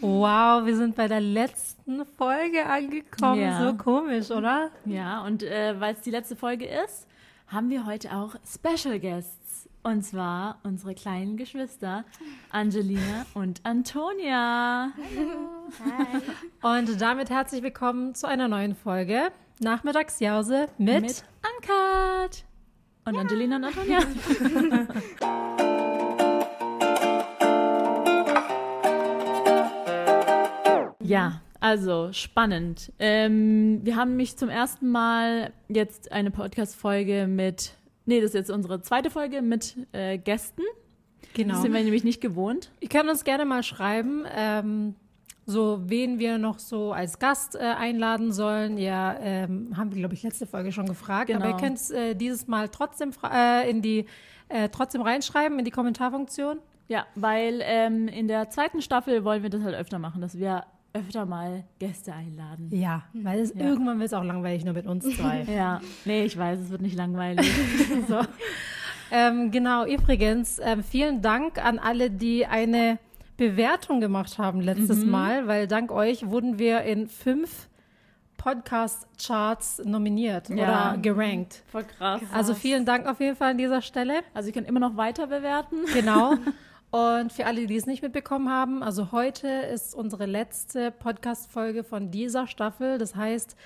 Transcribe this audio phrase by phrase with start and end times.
[0.00, 3.40] Wow, wir sind bei der letzten Folge angekommen.
[3.42, 3.62] Ja.
[3.62, 4.70] So komisch, oder?
[4.86, 7.06] Ja, und äh, weil es die letzte Folge ist,
[7.48, 9.68] haben wir heute auch Special Guests.
[9.82, 12.04] Und zwar unsere kleinen Geschwister
[12.50, 14.92] Angelina und Antonia.
[16.62, 21.24] Und damit herzlich willkommen zu einer neuen Folge Nachmittagsjause mit, Mit
[21.58, 22.44] Uncut.
[23.06, 24.00] Und Angelina und Antonia.
[31.10, 32.92] ja, also spannend.
[32.98, 37.74] Ähm, wir haben mich zum ersten Mal jetzt eine Podcast-Folge mit,
[38.06, 40.62] nee, das ist jetzt unsere zweite Folge mit äh, Gästen.
[41.34, 41.54] Genau.
[41.54, 42.70] Das sind wir nämlich nicht gewohnt.
[42.80, 44.94] Ihr könnt uns gerne mal schreiben, ähm,
[45.46, 48.78] so wen wir noch so als Gast äh, einladen sollen.
[48.78, 51.26] Ja, ähm, haben wir, glaube ich, letzte Folge schon gefragt.
[51.26, 51.40] Genau.
[51.40, 54.06] Aber ihr könnt es äh, dieses Mal trotzdem äh, in die
[54.48, 56.58] äh, trotzdem reinschreiben in die Kommentarfunktion.
[56.88, 60.64] Ja, weil ähm, in der zweiten Staffel wollen wir das halt öfter machen, dass wir
[60.92, 62.68] öfter mal Gäste einladen.
[62.72, 63.60] Ja, weil es Ja.
[63.66, 65.44] irgendwann wird es auch langweilig nur mit uns zwei.
[65.48, 67.50] Ja, nee, ich weiß, es wird nicht langweilig.
[68.08, 68.20] so.
[69.12, 72.98] ähm, genau, übrigens, ähm, vielen Dank an alle, die eine
[73.36, 75.10] Bewertung gemacht haben letztes Mhm.
[75.10, 77.68] Mal, weil dank euch wurden wir in fünf
[78.36, 80.92] Podcast-Charts nominiert Ja.
[80.92, 81.62] oder gerankt.
[81.70, 82.20] Voll krass.
[82.32, 84.20] Also vielen Dank auf jeden Fall an dieser Stelle.
[84.34, 85.76] Also ich kann immer noch weiter bewerten.
[85.94, 86.34] Genau.
[86.90, 92.10] Und für alle, die es nicht mitbekommen haben, also heute ist unsere letzte Podcast-Folge von
[92.10, 92.98] dieser Staffel.
[92.98, 93.56] Das heißt,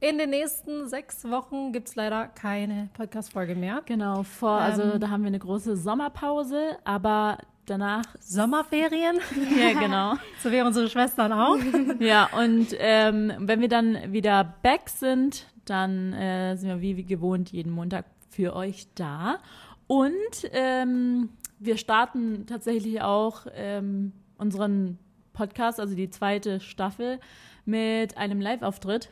[0.00, 3.82] in den nächsten sechs Wochen gibt es leider keine Podcast-Folge mehr.
[3.86, 5.00] Genau, vor, also Ähm.
[5.00, 9.20] da haben wir eine große Sommerpause, aber danach, Sommerferien,
[9.58, 10.14] ja genau.
[10.42, 11.58] so wie unsere Schwestern auch.
[12.00, 17.04] ja, und ähm, wenn wir dann wieder back sind, dann äh, sind wir wie, wie
[17.04, 19.38] gewohnt jeden Montag für euch da.
[19.86, 20.12] Und
[20.52, 24.98] ähm, wir starten tatsächlich auch ähm, unseren
[25.32, 27.18] Podcast, also die zweite Staffel,
[27.64, 29.10] mit einem Live-Auftritt.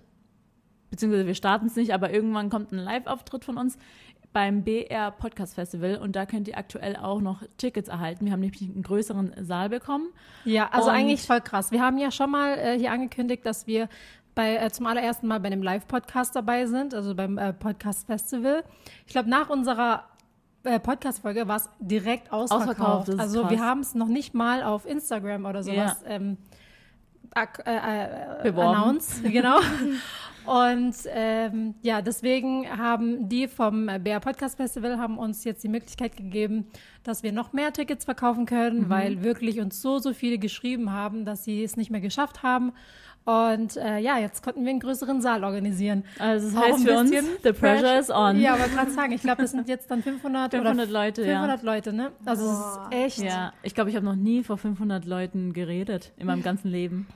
[0.91, 3.79] Beziehungsweise wir starten es nicht, aber irgendwann kommt ein Live-Auftritt von uns
[4.33, 8.25] beim BR Podcast Festival und da könnt ihr aktuell auch noch Tickets erhalten.
[8.25, 10.09] Wir haben nämlich einen größeren Saal bekommen.
[10.45, 11.71] Ja, also Und- eigentlich voll krass.
[11.71, 13.89] Wir haben ja schon mal äh, hier angekündigt, dass wir
[14.35, 18.65] bei, äh, zum allerersten Mal bei einem Live-Podcast dabei sind, also beim äh, Podcast-Festival.
[19.07, 20.05] Ich glaube, nach unserer
[20.65, 22.81] äh, Podcast-Folge war es direkt ausverkauft.
[22.81, 23.51] Ausverkauft, also krass.
[23.51, 26.37] wir haben es noch nicht mal auf Instagram oder sowas ähm,
[27.35, 29.59] ak- äh, äh, announced, genau.
[30.45, 36.17] Und ähm, ja, deswegen haben die vom BR Podcast Festival haben uns jetzt die Möglichkeit
[36.17, 36.67] gegeben,
[37.05, 41.25] dass wir noch mehr Tickets verkaufen können, weil wirklich uns so, so viele geschrieben haben,
[41.25, 42.73] dass sie es nicht mehr geschafft haben.
[43.25, 46.05] Und äh, ja, jetzt konnten wir einen größeren Saal organisieren.
[46.19, 47.11] Also das heißt für uns,
[47.43, 48.41] the pressure is on.
[48.41, 51.63] Ja, aber gerade sagen, ich glaube, das sind jetzt dann 500, 500 oder Leute, 500
[51.63, 52.11] Leute, ne?
[52.25, 53.31] Also es ist echt.
[53.31, 57.07] Ja, ich glaube, ich habe noch nie vor 500 Leuten geredet in meinem ganzen Leben.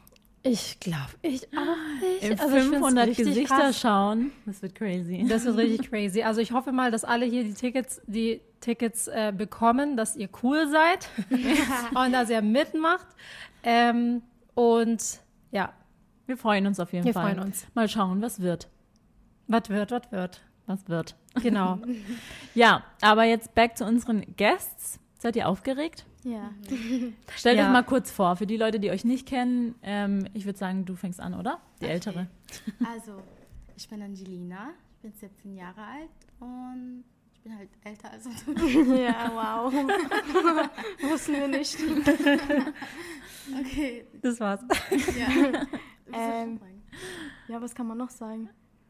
[0.44, 2.22] Ich glaube, ich auch nicht.
[2.22, 3.80] In Also ich find's 500 richtig Gesichter krass.
[3.80, 5.26] schauen, das wird crazy.
[5.28, 6.22] Das wird richtig crazy.
[6.22, 10.28] Also ich hoffe mal, dass alle hier die Tickets, die Tickets äh, bekommen, dass ihr
[10.44, 11.08] cool seid
[11.96, 13.08] und dass ihr mitmacht.
[13.64, 14.22] Ähm,
[14.54, 15.02] und
[15.50, 15.72] ja,
[16.26, 17.34] Wir freuen uns auf jeden Wir Fall.
[17.34, 17.66] freuen uns.
[17.74, 18.68] Mal schauen, was wird.
[19.46, 20.40] was wird, was wird.
[20.66, 21.14] Was wird.
[21.42, 21.78] Genau.
[22.54, 24.98] Ja, aber jetzt back zu unseren Guests.
[25.18, 26.04] Seid ihr aufgeregt?
[26.24, 26.50] Ja.
[27.36, 27.66] Stellt Ja.
[27.66, 29.74] euch mal kurz vor, für die Leute, die euch nicht kennen.
[29.82, 31.60] Ähm, ich würde sagen, du fängst an, oder?
[31.80, 32.26] Die ältere.
[32.92, 33.22] Also,
[33.76, 36.08] ich bin Angelina, ich bin 17 Jahre alt
[36.40, 37.04] und
[37.34, 38.94] ich bin halt älter als du.
[38.96, 39.72] Ja, wow.
[41.10, 41.76] Wussten wir nicht.
[43.60, 44.60] Okay, Das war's.
[45.16, 45.62] ja.
[46.12, 46.60] Ähm,
[47.48, 48.48] Ja, was kann man noch sagen?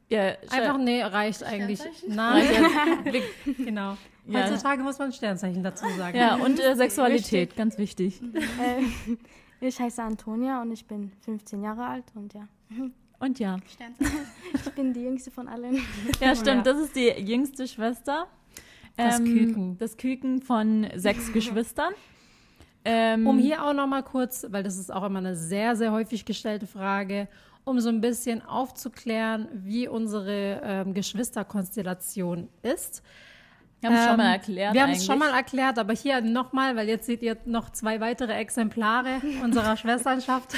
[0.08, 1.80] Ja, Einfach, nee, reicht eigentlich.
[2.06, 2.46] Nein,
[3.58, 3.96] genau.
[4.26, 4.44] Ja.
[4.44, 6.16] Heutzutage muss man Sternzeichen dazu sagen.
[6.16, 8.20] ja, und äh, Sexualität, ganz wichtig.
[8.60, 9.18] Ähm,
[9.60, 12.46] ich heiße Antonia und ich bin 15 Jahre alt und ja,
[13.18, 13.56] Und ja.
[13.68, 14.26] Sternzeichen.
[14.54, 15.80] ich bin die jüngste von allen.
[16.20, 18.28] Ja, stimmt, das ist die jüngste Schwester.
[18.96, 19.76] Das Küken.
[19.78, 21.92] Das Küken von sechs Geschwistern.
[22.88, 26.24] Ähm, Um hier auch nochmal kurz, weil das ist auch immer eine sehr, sehr häufig
[26.24, 27.26] gestellte Frage,
[27.64, 33.02] um so ein bisschen aufzuklären, wie unsere ähm, Geschwisterkonstellation ist.
[33.80, 34.74] wir haben es schon Ähm, mal erklärt.
[34.74, 38.00] Wir haben es schon mal erklärt, aber hier nochmal, weil jetzt seht ihr noch zwei
[38.00, 40.54] weitere Exemplare unserer Schwesternschaft.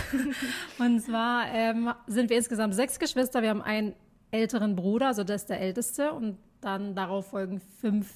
[0.78, 3.40] Und zwar ähm, sind wir insgesamt sechs Geschwister.
[3.42, 3.94] Wir haben einen
[4.30, 8.12] älteren Bruder, also das ist der älteste, und dann darauf folgen fünf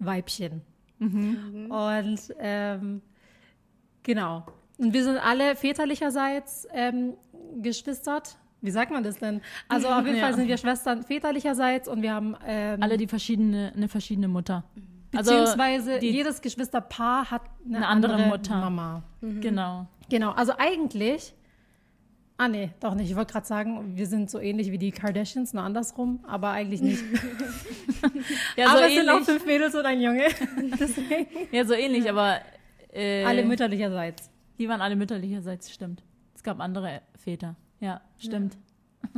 [0.00, 0.62] Weibchen.
[1.70, 3.02] Und ähm,
[4.02, 4.44] genau.
[4.78, 7.14] Und wir sind alle väterlicherseits ähm,
[7.60, 8.36] geschwistert.
[8.60, 9.40] Wie sagt man das denn?
[9.68, 10.24] Also auf jeden Ja.
[10.26, 14.64] Fall sind wir Schwestern väterlicherseits und wir haben ähm, Alle die verschiedene, eine verschiedene Mutter.
[15.14, 18.56] Also Beziehungsweise die- jedes Geschwisterpaar hat eine, Eine andere andere, Mutter.
[18.60, 19.02] Mama.
[19.20, 19.86] Genau.
[20.08, 21.34] Genau, also eigentlich.
[22.38, 23.10] Ah, nee, doch nicht.
[23.10, 26.80] Ich wollte gerade sagen, wir sind so ähnlich wie die Kardashians, nur andersrum, aber eigentlich
[26.82, 27.02] nicht.
[28.56, 29.28] Ja, so aber es sind auch ähnlich.
[29.28, 30.26] fünf Mädels und ein Junge.
[31.52, 32.38] Ja, so ähnlich, aber
[32.92, 34.30] äh, Alle mütterlicherseits.
[34.58, 36.02] die waren alle mütterlicherseits, stimmt.
[36.34, 37.56] Es gab andere Väter.
[37.80, 38.56] Ja, stimmt.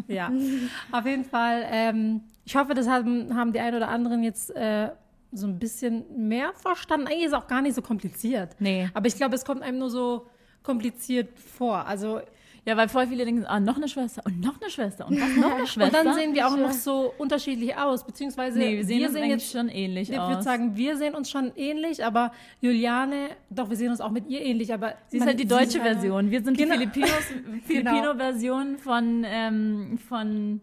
[0.09, 0.33] Ja,
[0.93, 1.65] auf jeden Fall.
[1.71, 4.91] Ähm, ich hoffe, das haben, haben die ein oder anderen jetzt äh,
[5.33, 7.07] so ein bisschen mehr verstanden.
[7.07, 8.57] Eigentlich ist es auch gar nicht so kompliziert.
[8.59, 8.89] Nee.
[8.95, 10.27] Aber ich glaube, es kommt einem nur so
[10.63, 11.87] kompliziert vor.
[11.87, 12.21] Also
[12.67, 15.37] Ja, weil voll viele denken, ah, noch eine Schwester und noch eine Schwester und was,
[15.37, 15.99] noch eine Schwester.
[15.99, 19.29] und dann sehen wir auch noch so unterschiedlich aus, beziehungsweise nee, wir sehen uns eigentlich
[19.31, 20.31] jetzt schon ähnlich Ich aus.
[20.31, 22.33] würde sagen, wir sehen uns schon ähnlich, aber
[22.63, 25.81] Juliane, doch, wir sehen uns auch mit ihr ähnlich, aber Sie ist halt die deutsche
[25.81, 26.31] Version.
[26.31, 26.75] Wir sind Genau.
[26.77, 27.23] die Filipinos,
[27.67, 30.61] Filipino-Version von, ähm, von,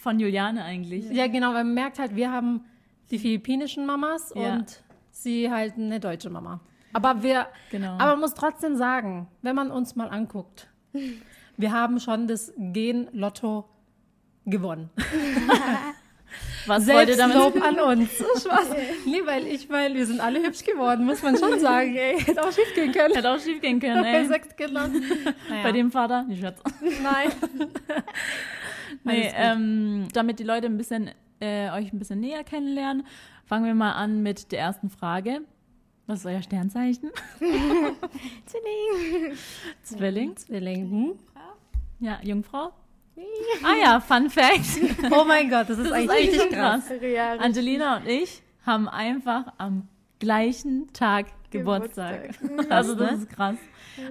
[0.00, 1.08] von Juliane eigentlich.
[1.10, 2.64] Ja, genau, weil man merkt halt, wir haben
[3.10, 4.54] die philippinischen Mamas Ja.
[4.54, 4.82] und
[5.12, 6.60] sie halt eine deutsche Mama.
[6.92, 7.92] Aber wir, Genau.
[7.92, 10.68] aber man muss trotzdem sagen, wenn man uns mal anguckt,
[11.56, 13.64] wir haben schon das Gen-Lotto
[14.44, 14.90] gewonnen.
[16.66, 18.10] Was Selbstlob an uns.
[18.40, 18.70] Spaß.
[19.06, 21.94] Nee, weil ich, weil wir sind alle hübsch geworden, muss man schon sagen.
[21.94, 23.14] Ey, hätte auch schief gehen können.
[23.14, 24.26] Hätte auch schief gehen können, Bei ey.
[24.26, 24.92] sechs Kindern.
[25.48, 25.62] Naja.
[25.62, 26.24] Bei dem Vater?
[26.24, 26.60] Nicht Schatz.
[27.02, 27.30] Nein.
[29.04, 33.06] Nee, ähm, damit die Leute ein bisschen, äh, euch ein bisschen näher kennenlernen,
[33.44, 35.42] fangen wir mal an mit der ersten Frage.
[36.08, 37.10] Was ist euer Sternzeichen?
[38.46, 39.36] Zwilling.
[39.82, 40.36] Zwilling.
[40.36, 40.90] Zwilling.
[40.90, 41.12] Hm?
[42.00, 42.72] Ja, Jungfrau.
[43.64, 44.78] Ah ja, Fun Fact.
[45.10, 46.86] Oh mein Gott, das ist Das ist eigentlich eigentlich richtig krass.
[46.86, 46.98] krass.
[47.02, 49.88] Ja, Angelina und ich haben einfach am
[50.18, 52.38] gleichen Tag Geburtstag.
[52.40, 52.70] Geburtstag.
[52.70, 53.56] Also das ist krass.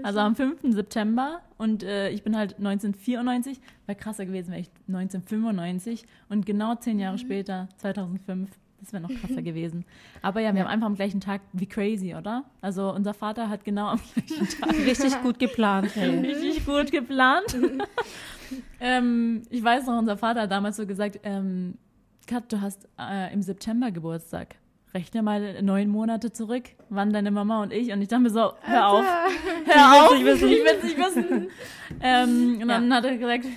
[0.02, 0.74] Also am 5.
[0.74, 6.74] September und äh, ich bin halt 1994, wäre krasser gewesen, wäre ich 1995 und genau
[6.76, 8.50] zehn Jahre später, 2005,
[8.86, 9.86] das wäre noch krasser gewesen.
[10.22, 12.46] Aber ja, wir haben einfach am gleichen Tag, wie crazy, oder?
[12.62, 15.96] Also unser Vater hat genau am gleichen Tag Richtig gut geplant.
[15.96, 16.20] Hey.
[16.20, 17.58] richtig gut geplant.
[18.80, 21.76] ähm, ich weiß noch, unser Vater hat damals so gesagt, ähm,
[22.28, 24.56] Kat, du hast äh, im September Geburtstag.
[24.94, 27.92] Rechne mal neun Monate zurück, wann deine Mama und ich.
[27.92, 29.06] Und ich dachte mir so, hör auf,
[29.66, 30.42] hör auf, ich will es
[30.84, 31.48] nicht wissen.
[32.02, 33.52] ähm, und dann hat er gesagt, es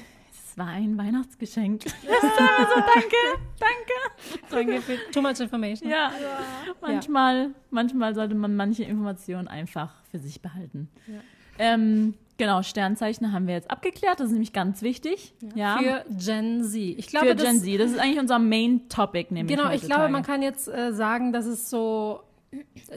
[0.59, 1.85] war ein Weihnachtsgeschenk.
[2.03, 3.17] Das war so, danke,
[3.59, 4.43] danke.
[4.51, 5.91] Danke für too much information.
[5.91, 6.11] Ja,
[6.81, 10.89] manchmal, manchmal sollte man manche Informationen einfach für sich behalten.
[11.59, 15.35] Ähm, genau, Sternzeichen haben wir jetzt abgeklärt, das ist nämlich ganz wichtig.
[15.55, 16.75] Ja, Für Gen Z.
[16.77, 17.81] Ich glaube, für das, Gen Z.
[17.81, 19.57] Das ist eigentlich unser Main Topic, nämlich.
[19.57, 22.21] Genau, ich glaube, man kann jetzt äh, sagen, dass es so,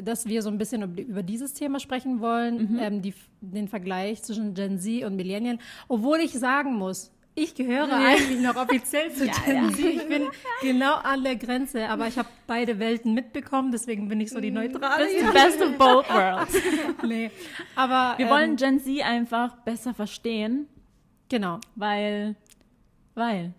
[0.02, 2.80] dass wir so ein bisschen über, über dieses Thema sprechen wollen, Mhm.
[2.80, 5.58] ähm, die, den Vergleich zwischen Gen Z und Millennial.
[5.88, 9.80] Obwohl ich sagen muss, ich gehöre eigentlich noch offiziell zu Gen Z.
[9.80, 10.28] Ich bin
[10.62, 14.52] genau an der Grenze, aber ich habe beide Welten mitbekommen, deswegen bin ich so die
[14.52, 15.06] Neutrale.
[15.06, 16.54] Das ist the best of both worlds.
[17.08, 17.32] nee.
[17.76, 20.68] Aber Wir ähm, wollen Gen Z einfach besser verstehen,
[21.30, 21.60] genau.
[21.76, 22.36] weil,
[23.16, 23.54] weil.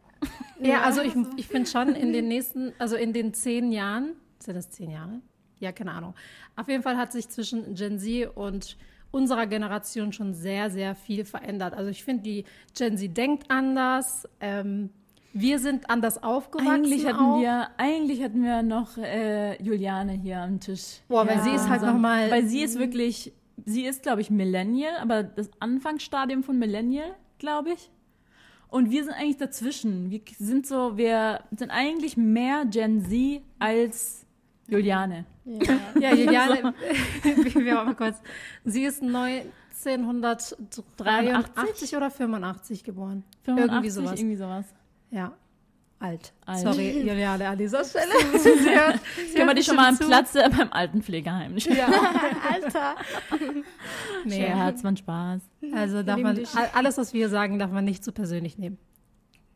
[0.61, 4.55] Ja, also ich, ich finde schon in den nächsten, also in den zehn Jahren, sind
[4.55, 5.21] das zehn Jahre?
[5.59, 6.15] Ja, keine Ahnung.
[6.57, 8.77] Auf jeden Fall hat sich zwischen Gen Z und
[9.13, 11.75] unserer Generation schon sehr, sehr viel verändert.
[11.75, 12.45] Also ich finde, die
[12.77, 14.29] Gen Z denkt anders.
[14.41, 14.91] Ähm,
[15.35, 16.69] wir sind anders aufgewachsen.
[16.71, 17.41] Eigentlich hatten auch.
[17.41, 21.01] wir, eigentlich hatten wir noch äh, Juliane hier am Tisch.
[21.09, 23.33] Boah, weil sie ist halt Unser- noch mal- Weil sie ist wirklich,
[23.65, 27.91] sie ist, glaube ich, Millennial, aber das Anfangsstadium von Millennial, glaube ich.
[28.69, 30.11] Und wir sind eigentlich dazwischen.
[30.11, 34.27] Wir sind so, wir sind eigentlich mehr Gen Z als
[34.69, 35.25] Juliane.
[36.01, 36.73] Ja, Juliane,
[37.25, 38.17] wir waren mal kurz.
[38.65, 43.25] Sie ist 1983 oder 85 geboren.
[43.45, 44.19] 85, Irgendwie sowas.
[44.21, 44.65] Irgendwie sowas.
[45.11, 45.33] Ja.
[45.99, 46.33] Alt.
[46.47, 46.61] Alt.
[46.61, 48.13] Sorry, Juliane, an dieser Stelle.
[48.39, 51.59] sie hört, sie Können wir dich schon mal am Platz äh, beim Altenpflegeheim.
[51.59, 51.71] zu.
[51.73, 51.87] Ja.
[52.51, 52.97] Alter.
[54.25, 55.43] Nee, Scherz, man Spaß.
[55.75, 56.41] also darf man,
[56.75, 58.79] alles, was wir sagen, darf man nicht zu persönlich nehmen.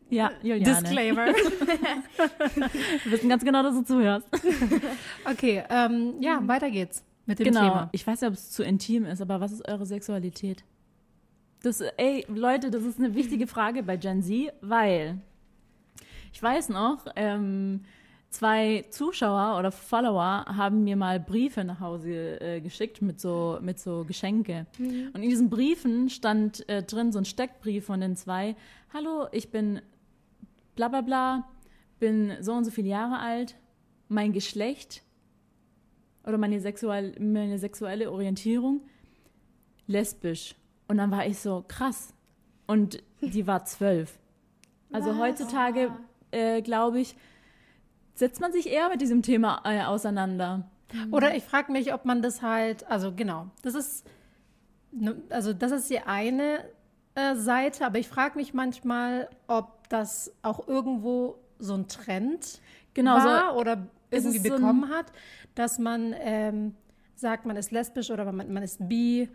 [0.09, 0.83] Ja, Juliane.
[0.83, 1.27] Disclaimer.
[3.05, 4.27] Wir wissen ganz genau, dass du zuhörst.
[5.29, 7.61] Okay, ähm, ja, weiter geht's mit dem Genau.
[7.61, 7.89] Thema.
[7.93, 10.63] Ich weiß ja, ob es zu intim ist, aber was ist eure Sexualität?
[11.63, 15.19] Das, ey, Leute, das ist eine wichtige Frage bei Gen Z, weil
[16.33, 17.81] ich weiß noch, ähm,
[18.31, 23.81] zwei Zuschauer oder Follower haben mir mal Briefe nach Hause äh, geschickt mit so, mit
[23.81, 24.67] so Geschenke.
[24.79, 28.55] Und in diesen Briefen stand äh, drin so ein Steckbrief von den zwei.
[28.95, 29.81] Hallo, ich bin
[30.77, 31.49] bla bla bla,
[31.99, 33.57] bin so und so viele Jahre alt,
[34.09, 35.03] mein Geschlecht
[36.25, 38.83] oder meine, sexual, meine sexuelle Orientierung
[39.87, 40.55] lesbisch.
[40.89, 42.13] Und dann war ich so, krass.
[42.67, 44.19] Und die war zwölf.
[44.93, 45.91] Also heutzutage,
[46.31, 47.17] äh, glaube ich,
[48.15, 50.69] setzt man sich eher mit diesem Thema äh, auseinander.
[51.11, 54.07] Oder ich frage mich, ob man das halt, also genau, das ist,
[54.93, 56.65] ne- also das ist die eine
[57.37, 62.61] Seite, aber ich frage mich manchmal, ob das auch irgendwo so ein Trend
[62.95, 65.07] Genau, so war oder ist irgendwie es so bekommen hat,
[65.55, 66.75] dass man ähm,
[67.15, 69.29] sagt, man ist lesbisch oder man, man ist bi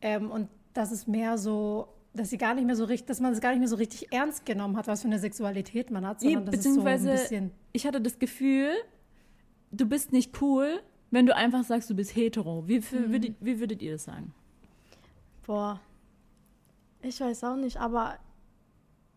[0.00, 3.32] ähm, und das ist mehr so, dass sie gar nicht mehr so richtig, dass man
[3.32, 6.20] es gar nicht mehr so richtig ernst genommen hat, was für eine Sexualität man hat,
[6.20, 8.70] Nee, sondern das ist so ein bisschen ich hatte das Gefühl,
[9.70, 12.66] du bist nicht cool, wenn du einfach sagst, du bist hetero.
[12.68, 13.12] Wie, für, Mhm.
[13.12, 14.34] würdet, wie würdet ihr das sagen?
[15.46, 15.80] Boah.
[17.02, 18.16] Ich weiß auch nicht, aber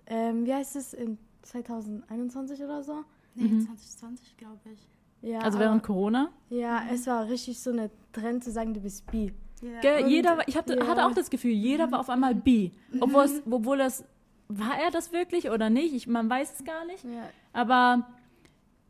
[0.08, 3.04] ähm, wie heißt es in 2021 oder so?
[3.36, 3.62] Nee, Mhm.
[3.66, 4.88] 2020, glaube ich.
[5.22, 6.30] Ja, Also aber, während Corona?
[6.50, 9.34] ja, es war richtig so eine Trend zu sagen, du bist bi.
[9.62, 9.80] Ja.
[9.82, 10.88] Gell, jeder, ich hatte, ja.
[10.88, 12.72] hatte auch das Gefühl, jeder war auf einmal bi.
[13.00, 14.04] Obwohl, es, obwohl das,
[14.48, 15.94] war er das wirklich oder nicht?
[15.94, 17.04] Ich, man weiß es gar nicht.
[17.04, 17.30] Ja.
[17.54, 18.08] Aber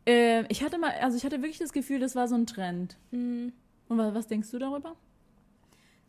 [0.07, 2.97] äh, ich hatte mal, also ich hatte wirklich das Gefühl, das war so ein Trend.
[3.11, 3.53] Mhm.
[3.87, 4.95] Und was, was denkst du darüber?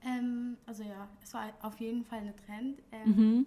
[0.06, 2.82] Ähm, also ja, es war auf jeden Fall ein Trend.
[2.92, 3.46] Ähm, Mhm.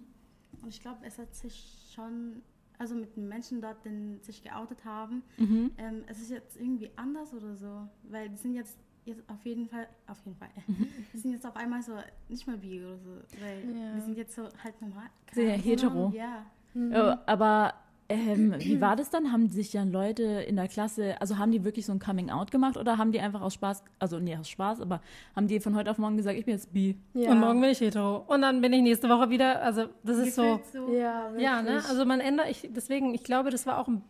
[0.62, 2.42] Und ich glaube, es hat sich schon,
[2.78, 5.70] also mit den Menschen dort, die sich geoutet haben, Mhm.
[5.78, 7.88] ähm, es ist jetzt irgendwie anders oder so.
[8.02, 8.76] Weil die sind jetzt,
[9.06, 10.86] jetzt auf jeden Fall, auf jeden Fall, Mhm.
[11.14, 11.92] die sind jetzt auf einmal so
[12.28, 13.10] nicht mehr bi oder so.
[13.40, 13.94] Weil Ja.
[13.94, 15.06] wir sind jetzt so halt normal.
[15.32, 16.10] Sehr hetero.
[16.14, 16.44] Ja.
[16.74, 17.74] Äh, aber
[18.10, 19.32] ähm, wie war das dann?
[19.32, 22.76] Haben sich dann Leute in der Klasse, also haben die wirklich so ein Coming-out gemacht
[22.76, 25.00] oder haben die einfach aus Spaß, also nee, aus Spaß, aber
[25.34, 26.96] haben die von heute auf morgen gesagt, ich bin jetzt bi?
[27.14, 27.30] Ja.
[27.30, 28.24] Und morgen bin ich hetero.
[28.26, 30.60] Und dann bin ich nächste Woche wieder, also das ist so.
[30.72, 30.92] So.
[30.92, 31.42] Ja, wirklich.
[31.44, 31.80] Ja, ne?
[31.88, 34.02] Also man ändert, ich, deswegen, ich glaube, das war auch ein,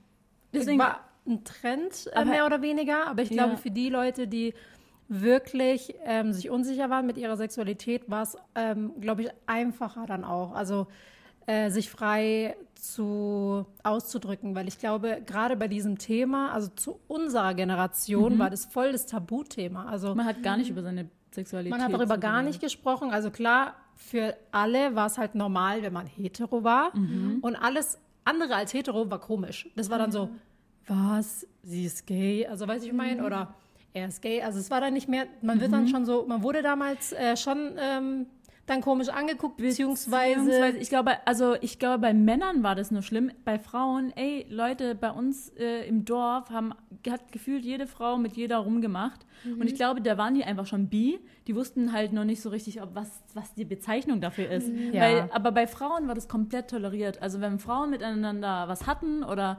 [0.52, 3.06] Deswegen- war ein Trend, äh, Aber- mehr oder weniger.
[3.06, 3.44] Aber ich Ja.
[3.44, 4.54] glaube, für die Leute, die
[5.08, 10.24] wirklich ähm, sich unsicher waren mit ihrer Sexualität, war es, ähm, glaube ich, einfacher dann
[10.24, 10.52] auch.
[10.52, 10.86] Also
[11.46, 17.54] äh, sich frei zu auszudrücken, weil ich glaube, gerade bei diesem Thema, also zu unserer
[17.54, 19.86] Generation, war das voll das Tabuthema.
[19.86, 21.70] Also Man hat gar nicht über seine Sexualität.
[21.70, 23.10] man hat darüber gar nicht gesprochen.
[23.10, 26.92] Also klar, für alle war es halt normal, wenn man hetero war.
[27.42, 29.68] Und alles andere als hetero war komisch.
[29.76, 30.30] Das war dann so,
[30.86, 31.46] was?
[31.62, 32.46] Sie ist gay?
[32.46, 33.54] Also weiß ich mein, oder
[33.92, 34.42] er ist gay.
[34.42, 37.36] Also es war dann nicht mehr, man wird dann schon so, man wurde damals äh,
[37.36, 38.26] schon ähm,
[38.66, 43.02] dann komisch angeguckt, beziehungsweise, Beziehungsweise, ich glaube, also ich glaube, bei Männern war das nur
[43.02, 43.32] schlimm.
[43.44, 46.72] Bei Frauen, ey, Leute, bei uns äh, im Dorf haben,
[47.08, 49.26] hat gefühlt jede Frau mit jeder rumgemacht.
[49.44, 51.18] Und ich glaube, da waren die einfach schon bi.
[51.46, 54.68] Die wussten halt noch nicht so richtig, ob was, was die Bezeichnung dafür ist.
[54.92, 55.00] Ja.
[55.00, 57.22] Weil, aber bei Frauen war das komplett toleriert.
[57.22, 59.58] Also wenn Frauen miteinander was hatten oder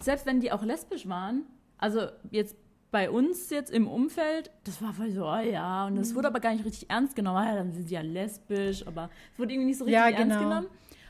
[0.00, 1.42] selbst wenn die auch lesbisch waren,
[1.76, 2.56] also jetzt
[2.90, 6.40] bei uns jetzt im Umfeld, das war voll so, oh ja, und das wurde aber
[6.40, 7.36] gar nicht richtig ernst genommen.
[7.38, 10.08] Ah, ja, dann sind sie ja lesbisch, aber es wurde irgendwie nicht so richtig Ja,
[10.08, 10.48] ernst genau.
[10.48, 10.66] genommen.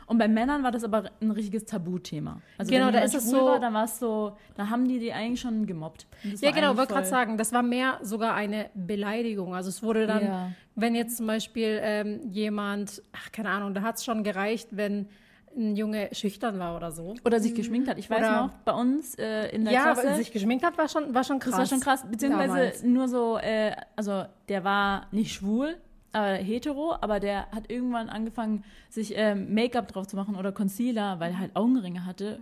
[0.07, 2.41] Und bei Männern war das aber ein richtiges Tabuthema.
[2.57, 4.99] Also Genau, wenn da ist es so- war, dann war es so, da haben die
[4.99, 6.07] die eigentlich schon gemobbt.
[6.41, 9.55] Ja, genau, wollte gerade sagen, das war mehr sogar eine Beleidigung.
[9.55, 10.53] Also es wurde dann, Ja.
[10.77, 15.09] wenn jetzt zum Beispiel ähm, jemand, ach, keine Ahnung, da hat es schon gereicht, wenn
[15.57, 17.15] ein Junge schüchtern war oder so.
[17.25, 17.99] Oder sich geschminkt hat.
[17.99, 20.09] Ich weiß Oder- noch, bei uns äh, in der ja, Klasse.
[20.09, 21.53] aber sich geschminkt hat, war schon, war schon krass.
[21.53, 22.05] Das war schon krass.
[22.11, 22.83] Beziehungsweise damals.
[22.83, 25.77] nur so, äh, also der war nicht schwul,
[26.13, 31.21] aber hetero, aber der hat irgendwann angefangen, sich ähm, Make-up drauf zu machen oder Concealer,
[31.21, 32.41] weil er halt Augenringe hatte.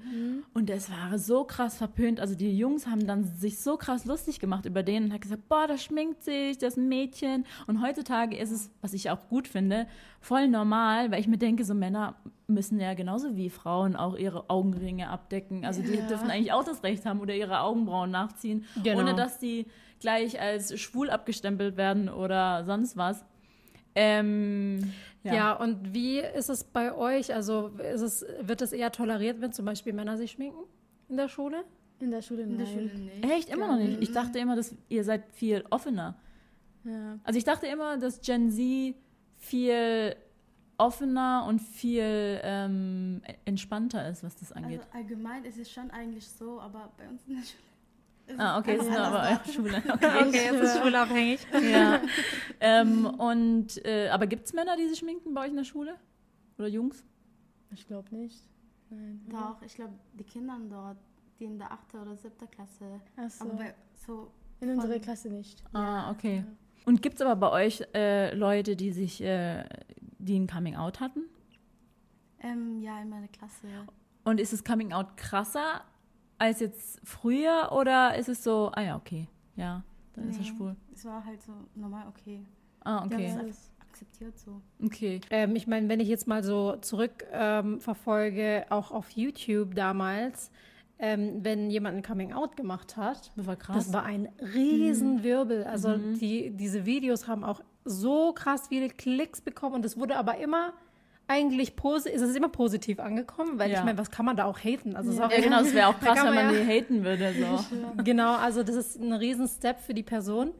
[0.54, 2.20] Und das war so krass verpönt.
[2.20, 5.48] Also die Jungs haben dann sich so krass lustig gemacht über den und hat gesagt,
[5.48, 7.44] boah, das schminkt sich, das ist ein Mädchen.
[7.66, 9.88] Und heutzutage ist es, was ich auch gut finde,
[10.20, 12.14] voll normal, weil ich mir denke, so Männer
[12.48, 15.64] müssen ja genauso wie Frauen auch ihre Augenringe abdecken.
[15.64, 19.00] Also die dürfen eigentlich auch das Recht haben oder ihre Augenbrauen nachziehen, Genau.
[19.00, 19.66] ohne dass die
[20.00, 23.24] gleich als schwul abgestempelt werden oder sonst was.
[23.94, 24.92] Ähm,
[25.24, 25.54] Ja.
[25.54, 27.34] und wie ist es bei euch?
[27.34, 30.64] Also ist es, wird es eher toleriert, wenn zum Beispiel Männer sich schminken
[31.08, 31.64] in der Schule?
[31.98, 32.74] In der Schule In der nein.
[32.90, 33.24] Schule nicht.
[33.24, 33.48] Echt?
[33.48, 34.02] Immer noch nicht?
[34.02, 36.14] Ich dachte immer, dass ihr seid viel offener.
[36.84, 37.18] Ja.
[37.24, 38.94] Also ich dachte immer, dass Gen Z
[39.38, 40.14] viel
[40.78, 44.80] offener und viel ähm, entspannter ist, was das angeht.
[44.80, 47.62] Also allgemein ist es schon eigentlich so, aber bei uns in der Schule.
[48.26, 49.82] ist ah, es okay, das ist einfach aber eure Schule.
[49.88, 50.44] Okay.
[50.44, 51.46] jetzt ist schulabhängig.
[51.70, 52.00] ja.
[52.60, 55.96] ähm, und, äh, aber gibt es Männer, die sich schminken bei euch in der Schule?
[56.58, 57.04] Oder Jungs?
[57.72, 58.42] Ich glaube nicht.
[58.90, 59.20] Nein.
[59.30, 60.98] Doch, ich glaube, die Kinder dort,
[61.38, 61.94] die in der 8.
[61.94, 62.32] oder 7.
[62.50, 63.00] Klasse.
[63.16, 63.44] Ach so.
[63.44, 64.30] Aber bei, so,
[64.60, 65.62] In unserer Klasse nicht.
[65.72, 66.44] Ah, okay.
[66.84, 69.64] Und gibt es aber bei euch äh, Leute, die sich, äh,
[70.26, 71.22] die ein Coming-out hatten?
[72.40, 73.66] ähm, ja, in meiner Klasse.
[74.24, 75.82] Und ist das Coming-out krasser
[76.38, 80.48] als jetzt früher oder ist es so, ah ja, okay, ja, dann ist er Nee,
[80.48, 80.76] schwul.
[80.94, 82.44] Es war halt so normal okay.
[82.84, 83.42] Ah, okay, Ja.
[83.42, 84.60] Das- Akzeptiert so.
[84.84, 85.22] okay.
[85.30, 90.50] Ähm, ich meine, wenn ich jetzt mal so zurück ähm, verfolge, auch auf YouTube damals,
[90.98, 93.76] ähm, wenn jemand ein Coming Out gemacht hat, Das war krass.
[93.86, 95.64] das war ein Riesenwirbel.
[95.64, 100.36] Also die, diese Videos haben auch so krass viele Klicks bekommen und es wurde aber
[100.38, 100.72] immer
[101.28, 103.78] eigentlich posi es ist immer positiv angekommen, weil Ja.
[103.78, 104.94] ich meine, was kann man da auch haten?
[104.94, 106.66] Also ist auch ja, genau, es wäre auch krass, kann wenn man man ja- die
[106.68, 107.32] haten würde.
[107.38, 107.64] So.
[108.04, 110.52] Genau, also das ist ein riesen Step für die Person.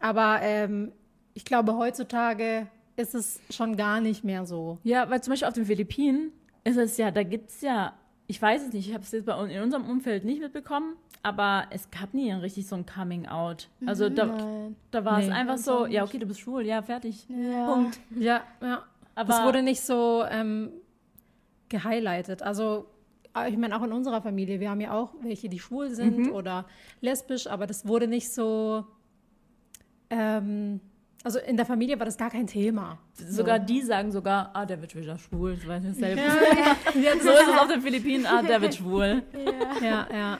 [0.00, 0.92] Aber ähm,
[1.34, 4.78] ich glaube, heutzutage ist es schon gar nicht mehr so.
[4.84, 6.32] Ja, weil zum Beispiel auf den Philippinen
[6.64, 7.94] ist es ja, da gibt es ja,
[8.26, 10.96] ich weiß es nicht, ich habe es jetzt bei uns in unserem Umfeld nicht mitbekommen,
[11.22, 13.68] aber es gab nie richtig so ein Coming Out.
[13.86, 14.76] Also da, Nein.
[14.90, 15.32] da war es Nee.
[15.32, 17.26] einfach so, ja, okay, du bist schwul, ja, fertig.
[17.28, 17.66] Ja.
[17.66, 17.98] Punkt.
[18.16, 18.82] Ja, ja.
[19.14, 20.70] Aber das wurde nicht so ähm,
[21.68, 22.42] gehighlightet.
[22.42, 22.86] Also
[23.36, 26.16] äh, ich meine, auch in unserer Familie, wir haben ja auch welche, die schwul sind
[26.18, 26.32] Mhm.
[26.32, 26.64] oder
[27.00, 28.86] lesbisch, aber das wurde nicht so.
[30.10, 30.80] Ähm,
[31.24, 32.98] also in der Familie war das gar kein Thema.
[33.14, 36.24] sogar die sagen sogar, ah, der wird wieder schwul, das weiß ich selbst.
[36.94, 39.22] Ja, So ist es auf den Philippinen, ah, der wird schwul.
[39.82, 40.38] ja, ja.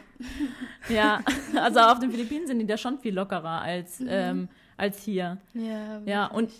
[0.88, 1.20] Ja,
[1.60, 5.38] also auf den Philippinen sind die da schon viel lockerer als, ähm, als hier.
[5.54, 6.50] Ja, Ja, und,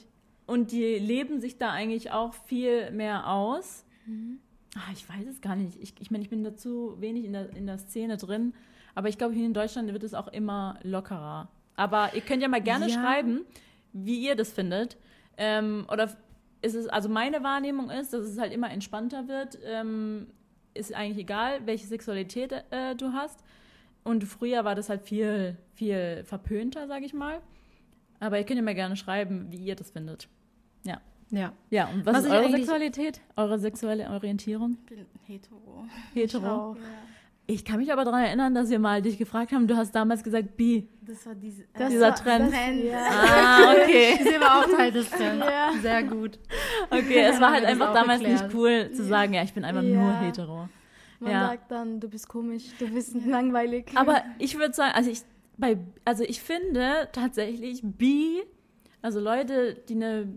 [0.47, 3.85] und die leben sich da eigentlich auch viel mehr aus.
[4.75, 5.79] Ah, ich weiß es gar nicht.
[5.83, 8.55] Ich, ich meine, ich bin dazu wenig in der, in der Szene drin.
[8.95, 11.49] Aber ich glaube, hier in Deutschland wird es auch immer lockerer.
[11.77, 12.95] Aber ihr könnt ja mal gerne Ja.
[13.01, 13.41] schreiben,
[13.93, 14.97] wie ihr das findet.
[15.37, 16.11] Ähm, oder
[16.63, 19.59] ist es, also meine Wahrnehmung ist, dass es halt immer entspannter wird.
[19.65, 20.29] Ähm,
[20.75, 23.45] ist eigentlich egal, welche Sexualität äh, du hast.
[24.05, 27.41] Und früher war das halt viel, viel verpönter, sag ich mal.
[28.21, 30.29] Aber ihr könnt ja mal gerne schreiben, wie ihr das findet.
[30.85, 31.01] Ja.
[31.31, 31.53] ja.
[31.71, 33.21] Ja, und was, Was ist ich eure Sexualität?
[33.37, 34.79] Eure sexuelle Orientierung?
[34.81, 35.85] Ich bin hetero.
[36.15, 36.47] Hetero?
[36.47, 36.77] Auch.
[36.77, 36.83] Ja.
[37.47, 40.23] Ich kann mich aber daran erinnern, dass wir mal dich gefragt haben, du hast damals
[40.23, 40.89] gesagt bi.
[41.03, 42.53] Das war diese, Das Dieser war- Trend.
[42.53, 42.85] Trend.
[42.85, 43.05] Ja.
[43.11, 44.17] Ah, okay.
[44.23, 45.45] Sie war auch Teil des Trends.
[45.45, 45.73] Ja.
[45.83, 46.39] Sehr gut.
[46.91, 48.45] Okay, es war halt einfach damals geklärt.
[48.45, 50.01] nicht cool zu sagen, ja, ich bin einfach Ja.
[50.03, 50.69] nur hetero.
[51.19, 51.49] Man Ja.
[51.49, 53.87] sagt dann, du bist komisch, du bist langweilig.
[53.97, 55.21] Aber ich würde sagen, also ich,
[55.59, 58.43] bei, also ich finde tatsächlich bi,
[59.03, 60.29] also Leute, die eine,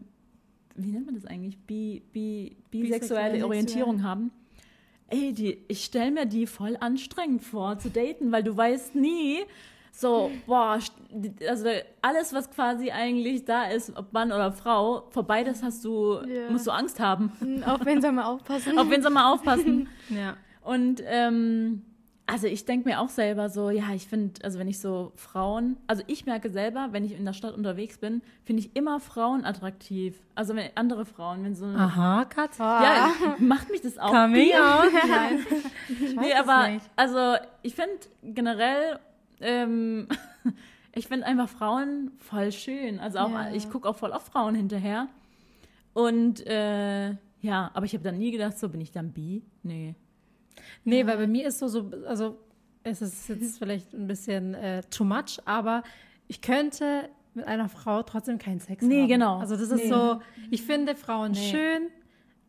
[0.76, 3.44] wie nennt man das eigentlich, bi, bi, bisexuelle Bisexuell.
[3.46, 4.32] Orientierung haben,
[5.10, 9.40] ey, die, ich stelle mir die voll anstrengend vor zu daten, weil du weißt nie,
[9.92, 10.78] so, boah,
[11.48, 11.70] also
[12.02, 16.50] alles, was quasi eigentlich da ist, ob Mann oder Frau, vor beides hast du, Ja.
[16.50, 17.32] musst du Angst haben.
[17.66, 18.78] Auf wen soll man aufpassen?
[18.78, 19.88] Auf wen soll man aufpassen?
[20.10, 20.36] Ja.
[20.62, 21.84] Und ähm,
[22.28, 25.78] also ich denke mir auch selber so, ja, ich finde, also wenn ich so Frauen,
[25.86, 29.46] also ich merke selber, wenn ich in der Stadt unterwegs bin, finde ich immer Frauen
[29.46, 30.20] attraktiv.
[30.34, 32.58] Also wenn andere Frauen, wenn so eine, Aha, Katz.
[32.58, 34.12] ja, macht mich das auch.
[34.12, 34.92] Coming out.
[35.08, 35.46] Nein.
[36.20, 36.90] Nee, es aber nicht.
[36.96, 38.98] also ich finde generell,
[39.42, 40.08] ähm,
[40.96, 43.00] ich finde einfach Frauen voll schön.
[43.00, 43.52] Also auch, Ja.
[43.54, 45.08] ich gucke auch voll auf Frauen hinterher.
[45.94, 47.10] Und äh,
[47.42, 49.44] ja, aber ich habe dann nie gedacht, so bin ich dann bi?
[49.62, 49.94] Nee.
[50.84, 52.38] Nee, weil bei mir ist so, so also
[52.84, 55.84] es ist jetzt vielleicht ein bisschen äh, too much, aber
[56.28, 59.08] ich könnte mit einer Frau trotzdem keinen Sex Nee, haben.
[59.10, 59.40] genau.
[59.40, 59.90] Also das ist Nee.
[59.90, 61.38] so, ich finde Frauen Nee.
[61.52, 61.88] schön,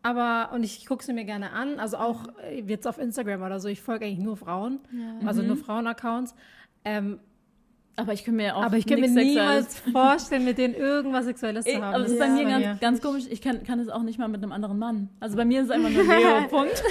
[0.02, 2.24] aber, und ich gucke sie mir gerne an, also auch
[2.66, 4.78] jetzt auf Instagram oder so, ich folge eigentlich nur Frauen,
[5.24, 5.48] also Mhm.
[5.48, 6.34] nur Frauen-Accounts.
[6.84, 7.18] Ähm,
[7.98, 11.64] Aber ich kann mir auch aber ich kann mir niemals vorstellen, mit denen irgendwas Sexuelles
[11.64, 11.82] zu haben.
[11.82, 12.76] aber das ist Das bei mir bei ganz, mir.
[12.80, 13.24] ganz komisch.
[13.30, 15.08] Ich kann, kann es auch nicht mal mit einem anderen Mann.
[15.18, 16.82] Also bei mir ist es einfach nur Leo, Punkt.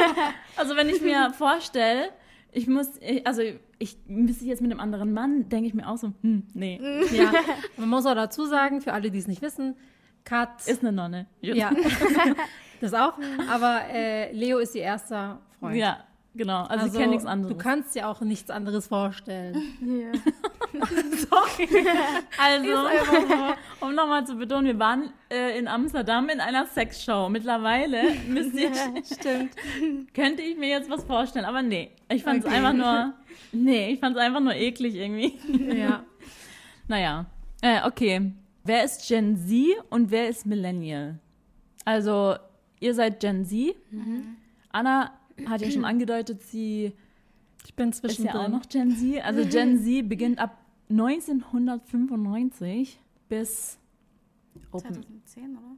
[0.56, 2.08] also wenn ich mir vorstelle,
[2.50, 3.42] ich muss, ich, also
[3.78, 6.80] ich müsste jetzt mit einem anderen Mann, denke ich mir auch so, hm, nee,
[7.12, 7.32] Ja,
[7.76, 9.76] man muss auch dazu sagen, für alle, die es nicht wissen,
[10.24, 11.26] Kat ist eine Nonne.
[11.40, 11.70] Ja,
[12.80, 13.14] das auch.
[13.50, 15.76] Aber äh, Leo ist ihr erster Freund.
[15.76, 16.64] Ja, genau.
[16.64, 17.56] Also, ich kenne nichts anderes.
[17.56, 19.56] Du kannst dir auch nichts anderes vorstellen.
[19.80, 20.12] Ja.
[22.38, 22.70] Also,
[23.80, 27.28] um nochmal zu betonen, wir waren äh, in Amsterdam in einer Sexshow.
[27.28, 29.52] Mittlerweile müsste ich, Stimmt.
[30.14, 31.90] könnte ich mir jetzt was vorstellen, aber nee.
[32.10, 32.54] Ich fand es Okay.
[32.56, 33.14] einfach nur,
[33.52, 35.38] nee, ich fand es einfach nur eklig irgendwie.
[35.76, 36.04] Ja.
[36.86, 37.26] Naja,
[37.62, 38.32] äh, okay.
[38.64, 41.18] Wer ist Gen Z und wer ist Millennial?
[41.84, 42.36] Also,
[42.80, 43.74] ihr seid Gen Z.
[44.70, 46.92] Anna hat ja schon angedeutet, sie
[47.66, 49.22] Ich bin ist ja auch noch Gen Z.
[49.24, 50.56] Also Gen Z beginnt ab
[50.90, 52.98] 1995
[53.28, 53.78] bis
[54.72, 54.94] Open.
[54.94, 55.76] 2010, oder?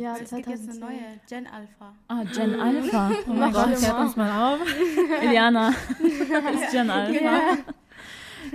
[0.00, 0.80] Ja, Es gibt jetzt eine 2010.
[0.80, 1.94] neue, Gen Alpha.
[2.08, 3.10] Ah, Gen Alpha.
[3.28, 4.60] Oh mein Gott, klärt uns mal auf.
[5.22, 5.70] Iliana
[6.54, 7.20] ist Gen Alpha.
[7.24, 7.40] Ja.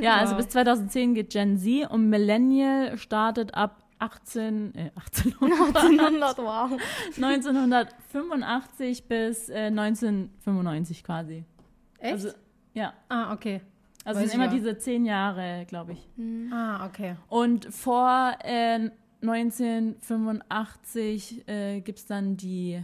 [0.01, 0.37] Ja, also Wow.
[0.37, 6.71] bis 2010 geht Gen Z und Millennial startet ab 18, äh, 1800, 1800, wow.
[7.15, 11.43] 1985 bis äh, 1995 quasi.
[11.99, 12.13] Echt?
[12.13, 12.29] Also,
[12.73, 13.61] ja, ah, okay.
[14.03, 14.51] also Weiß sind immer ja.
[14.51, 16.07] diese zehn Jahre, glaube ich.
[16.51, 17.15] Ah, okay.
[17.29, 18.89] Und vor äh,
[19.21, 22.83] 1985 äh, gibt es dann die,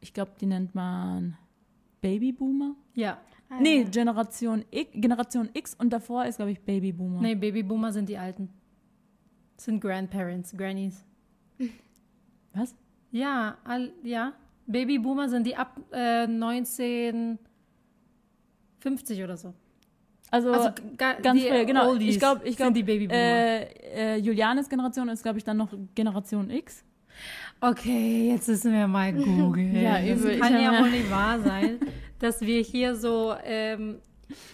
[0.00, 1.36] ich glaube, die nennt man
[2.00, 2.74] Babyboomer?
[2.94, 3.18] Ja.
[3.48, 3.88] Ah, Nee, ja.
[3.88, 7.20] Generation X, Generation X und davor ist, glaube ich, Babyboomer.
[7.20, 8.48] Nee, Babyboomer sind die Alten.
[9.56, 11.04] Sind Grandparents, Grannies.
[12.54, 12.74] Was?
[13.10, 14.32] Ja, all, ja.
[14.66, 17.38] Babyboomer sind die ab äh, 1950
[19.22, 19.52] oder so.
[20.30, 21.88] Also, Also ga, ganz früher, genau.
[21.90, 23.18] Oldies ich glaube, ich sind glaub, die Babyboomer.
[23.18, 26.84] äh, äh, Julianes Generation ist, glaube ich, dann noch Generation X.
[27.60, 29.76] Okay, jetzt müssen wir mal googeln.
[29.80, 30.38] Ja, das übel.
[30.38, 31.78] kann ja wohl nicht wahr sein,
[32.18, 33.98] dass wir hier so ähm,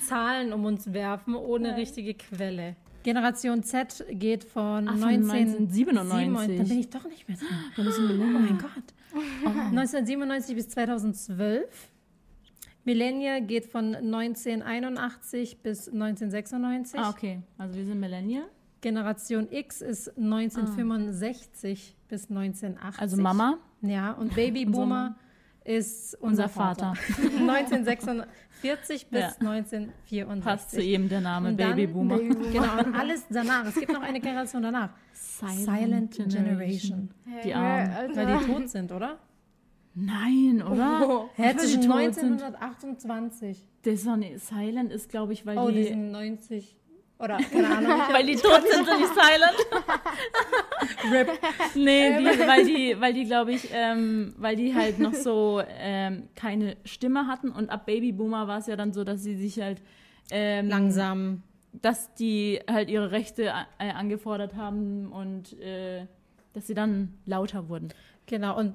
[0.08, 2.74] Zahlen um uns werfen ohne richtige Quelle.
[3.02, 5.98] Generation Z geht von, Ah, von 1997.
[5.98, 6.56] 1997.
[6.58, 7.84] Dann bin ich doch nicht mehr dran.
[7.84, 8.94] Müssen Oh mein Gott.
[9.70, 11.64] 1997 bis 2012.
[12.84, 16.98] Millennial geht von 1981 bis 1996.
[17.00, 17.40] Ah, okay.
[17.58, 18.44] Also wir sind Millennial.
[18.80, 23.00] Generation X ist 1965 bis 1980.
[23.00, 25.16] Also Mama, Ja, und Babyboomer
[25.68, 26.94] ist unser, unser Vater.
[27.18, 29.28] 1946 bis Ja.
[29.38, 30.44] 1964.
[30.44, 32.16] Passt zu ihm der Name Babyboomer.
[32.18, 32.50] Babyboomer.
[32.50, 33.66] Genau, und alles danach.
[33.66, 34.90] Es gibt noch eine Generation danach.
[35.12, 37.10] Silent, Generation.
[37.44, 37.92] Die Hä, Armen.
[37.92, 38.16] Alter.
[38.16, 39.18] Weil die tot sind, oder?
[39.94, 41.00] Nein, oder?
[41.08, 41.28] Oh.
[41.36, 41.90] Die sind.
[41.90, 43.66] 1928.
[43.82, 46.76] Das ist doch nicht, Silent ist, glaube ich, weil Oh, die die, sind 90.
[47.18, 48.00] Oder, keine Ahnung.
[48.12, 49.66] weil die tot sind, sind die Silent.
[51.12, 51.28] Rip.
[51.74, 56.28] Nee, die, weil die, weil die, glaube ich, ähm, weil die halt noch so ähm,
[56.36, 59.82] keine Stimme hatten und ab Babyboomer war es ja dann so, dass sie sich halt
[60.30, 61.42] ähm, Langsam.
[61.72, 66.06] dass die halt ihre Rechte äh, angefordert haben und äh,
[66.52, 67.88] dass sie dann lauter wurden.
[68.26, 68.74] Genau, und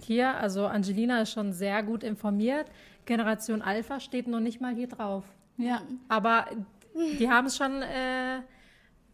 [0.00, 2.66] hier, also Angelina ist schon sehr gut informiert.
[3.06, 5.24] Generation Alpha steht noch nicht mal hier drauf.
[5.56, 5.82] Ja.
[6.08, 6.46] Aber
[6.94, 8.40] die haben es schon, äh,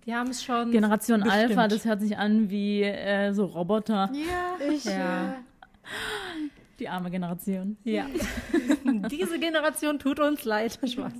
[0.06, 0.70] die haben es schon.
[0.70, 1.50] Generation bestimmt.
[1.50, 4.10] Alpha, das hört sich an wie äh, so Roboter.
[4.12, 4.66] Ja.
[4.70, 5.36] Ich, Ja.
[6.78, 7.76] Die arme Generation.
[7.82, 8.06] Ja.
[9.10, 10.78] Diese Generation tut uns leid.
[10.84, 11.12] Spaß.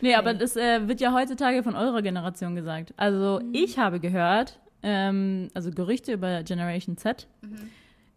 [0.00, 2.94] Nee, aber das äh, wird ja heutzutage von eurer Generation gesagt.
[2.96, 7.26] Also ich habe gehört, ähm, also Gerüchte über Generation Z,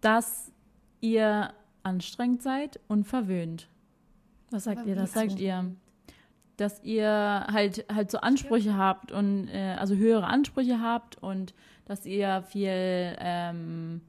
[0.02, 0.52] dass
[1.02, 3.70] ihr anstrengend seid und verwöhnt.
[4.52, 5.30] Was sagt ihr Was dazu?
[5.30, 5.72] sagt ihr?
[6.58, 7.08] Dass ihr
[7.52, 11.54] halt halt so Ansprüche habt und äh, also höhere Ansprüche habt und
[11.86, 14.02] dass ihr viel ähm,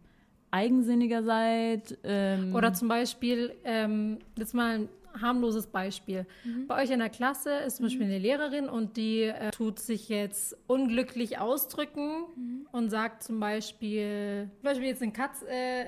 [0.51, 1.99] eigensinniger seid.
[2.05, 4.89] Ähm, Oder zum Beispiel, ähm, jetzt mal ein
[5.21, 6.27] harmloses Beispiel.
[6.67, 10.09] Bei euch in der Klasse ist zum Beispiel eine Lehrerin und die äh, tut sich
[10.09, 12.25] jetzt unglücklich ausdrücken
[12.73, 15.85] und sagt zum Beispiel, zum Beispiel jetzt in Katz, äh,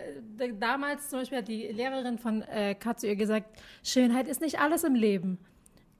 [0.58, 4.58] damals zum Beispiel hat die Lehrerin von äh, Kat zu ihr gesagt, Schönheit ist nicht
[4.58, 5.38] alles im Leben.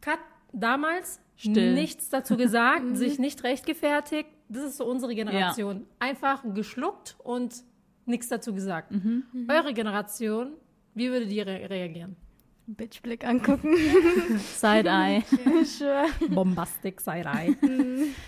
[0.00, 0.18] Kat
[0.52, 1.74] damals Still.
[1.74, 4.28] nichts dazu gesagt, sich nicht rechtgefertigt.
[4.48, 5.86] Das ist so unsere Generation.
[5.98, 7.54] Einfach geschluckt und
[8.06, 8.92] nichts dazu gesagt.
[9.48, 10.54] Eure Generation,
[10.94, 12.16] wie würdet ihr re reagieren?
[12.66, 13.74] Bitchblick angucken.
[14.38, 15.22] Side-Eye.
[15.62, 16.06] Ich schwör.
[16.28, 17.56] Bombastic Side-Eye.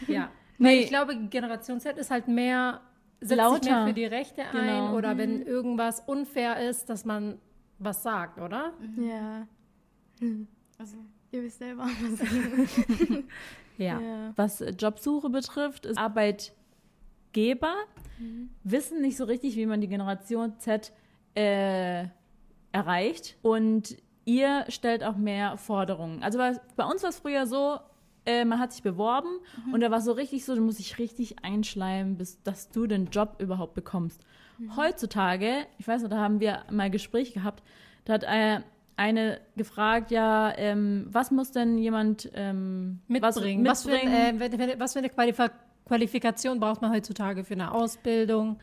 [0.08, 0.30] ja.
[0.58, 2.80] Weil ich glaube, Generation Z ist halt mehr,
[3.20, 3.70] setzt sich Lauter.
[3.70, 4.96] mehr für die Rechte ein Genau.
[4.96, 7.38] oder wenn irgendwas unfair ist, dass man
[7.78, 8.72] was sagt, oder?
[8.96, 9.46] Ja.
[10.78, 10.96] Also,
[11.32, 12.20] Ihr wisst selber, was
[13.78, 14.00] Ja.
[14.00, 14.32] Ja.
[14.36, 17.74] Was äh, Jobsuche betrifft, ist Arbeitgeber
[18.64, 20.92] wissen nicht so richtig, wie man die Generation Z
[21.34, 22.06] äh,
[22.72, 23.36] erreicht.
[23.42, 26.22] Und ihr stellt auch mehr Forderungen.
[26.22, 27.78] Also bei, uns war es früher so,
[28.24, 29.40] äh, man hat sich beworben
[29.72, 32.86] und da war es so richtig so, du musst dich richtig einschleimen, bis dass du
[32.86, 34.24] den Job überhaupt bekommst.
[34.76, 37.64] Heutzutage, ich weiß noch, da haben wir mal Gespräch gehabt,
[38.04, 38.60] da hat äh,
[38.96, 43.64] eine gefragt, ja, ähm, was muss denn jemand ähm, Mitbringen.
[43.66, 44.38] Was, mitbringen?
[44.38, 45.38] für, ein, äh, was für eine Qualif
[45.84, 48.58] Qualifikation braucht man heutzutage für eine Ausbildung?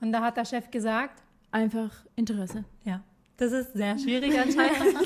[0.00, 2.64] Und da hat der Chef gesagt, Einfach Interesse.
[2.84, 3.02] ja,
[3.38, 4.96] das ist sehr schwierig anscheinend.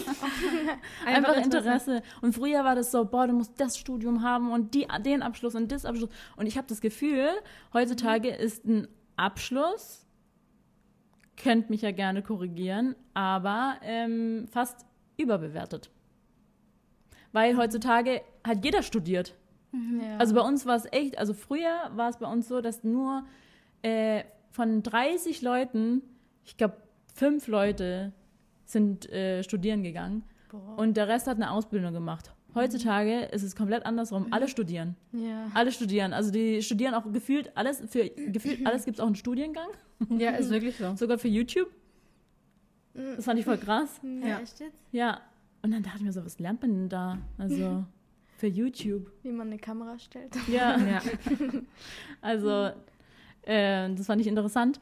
[1.07, 2.03] Einfach Interesse.
[2.21, 5.55] Und früher war das so, boah, du musst das Studium haben und die, den Abschluss
[5.55, 6.11] und das Abschluss.
[6.37, 7.29] Und ich habe das Gefühl,
[7.73, 10.07] heutzutage ist ein Abschluss,
[11.43, 15.91] könnt mich ja gerne korrigieren, aber ähm, fast überbewertet.
[17.33, 19.35] Weil heutzutage hat jeder studiert.
[19.73, 20.19] Ja.
[20.19, 23.25] Also bei uns war es echt, also früher war es bei uns so, dass nur
[23.81, 26.03] äh, von 30 Leuten,
[26.45, 26.77] ich glaube,
[27.15, 28.13] fünf Leute
[28.65, 30.79] sind äh, studieren gegangen Boah.
[30.79, 32.35] und der Rest hat eine Ausbildung gemacht.
[32.55, 34.27] Heutzutage ist es komplett andersrum.
[34.31, 34.97] Alle studieren.
[35.13, 35.51] ja.
[35.55, 36.13] Alle studieren.
[36.13, 39.69] Also die studieren auch gefühlt alles, für gefühlt alles gibt es auch einen Studiengang.
[40.11, 40.95] Ja, ist wirklich so.
[40.97, 41.69] Sogar für YouTube.
[42.95, 44.01] Das fand ich voll krass.
[44.03, 44.29] Ja.
[44.29, 44.41] ja.
[44.41, 44.77] echt jetzt?
[44.91, 45.21] Ja.
[45.63, 47.19] Und dann dachte ich mir so, was lernt man denn da?
[47.39, 47.85] Also
[48.37, 49.11] für YouTube.
[49.23, 50.35] Wie man eine Kamera stellt.
[50.49, 50.77] Ja.
[50.79, 51.01] Ja.
[52.21, 52.71] Also,
[53.43, 54.79] äh, das fand ich interessant.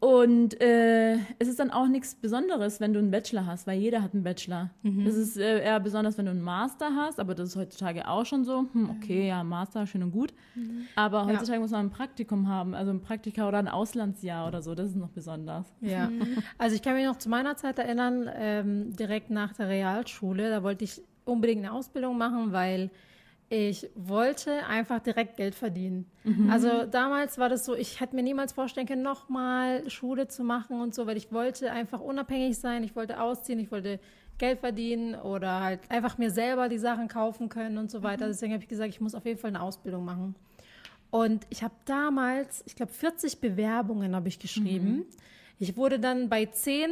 [0.00, 4.00] Und äh, es ist dann auch nichts Besonderes, wenn du einen Bachelor hast, weil jeder
[4.00, 4.70] hat einen Bachelor.
[5.04, 8.24] Es ist äh, eher besonders, wenn du einen Master hast, aber das ist heutzutage auch
[8.24, 8.66] schon so.
[8.72, 10.32] Hm, okay, ja, Master, schön und gut.
[10.94, 11.26] Aber Ja.
[11.26, 14.90] heutzutage muss man ein Praktikum haben, also ein Praktika oder ein Auslandsjahr oder so, das
[14.90, 15.66] ist noch besonders.
[15.80, 16.10] Ja,
[16.58, 20.62] also ich kann mich noch zu meiner Zeit erinnern, ähm, direkt nach der Realschule, da
[20.62, 22.90] wollte ich unbedingt eine Ausbildung machen, weil
[23.50, 26.06] ich wollte einfach direkt Geld verdienen.
[26.50, 30.80] Also damals war das so, ich hätte mir niemals vorstellen können, nochmal Schule zu machen
[30.80, 34.00] und so, weil ich wollte einfach unabhängig sein, ich wollte ausziehen, ich wollte
[34.36, 38.26] Geld verdienen oder halt einfach mir selber die Sachen kaufen können und so weiter.
[38.26, 40.34] Deswegen habe ich gesagt, ich muss auf jeden Fall eine Ausbildung machen.
[41.10, 45.06] Und ich habe damals, ich glaube, 40 Bewerbungen habe ich geschrieben.
[45.58, 46.90] Ich wurde dann bei 10,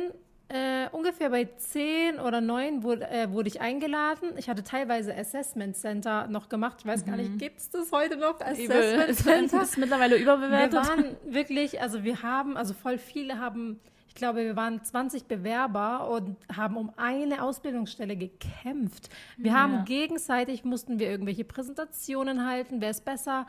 [0.48, 4.30] äh, ungefähr bei 10 oder 9 wurde, äh, wurde ich eingeladen.
[4.36, 6.76] Ich hatte teilweise Assessment Center noch gemacht.
[6.80, 8.40] Ich weiß gar nicht, gibt es das heute noch?
[8.40, 9.62] Assessment Ist, Center?
[9.62, 10.74] ist mittlerweile Wir überbewertet.
[10.78, 16.08] waren wirklich, also wir haben, also voll viele haben, ich glaube, wir waren 20 Bewerber
[16.08, 19.10] und haben um eine Ausbildungsstelle gekämpft.
[19.36, 19.82] Wir haben Ja.
[19.82, 23.46] gegenseitig, mussten wir irgendwelche Präsentationen halten, wer ist besser.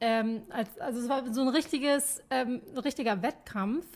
[0.00, 3.86] Ähm, als, also es war so ein richtiges, ähm, ein richtiger Wettkampf.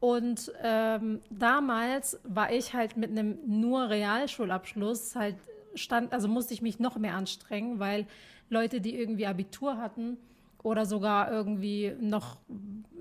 [0.00, 5.36] Und ähm, damals war ich halt mit einem nur Realschulabschluss halt
[5.74, 8.06] stand, also musste ich mich noch mehr anstrengen, weil
[8.48, 10.16] Leute, die irgendwie Abitur hatten
[10.62, 12.38] oder sogar irgendwie noch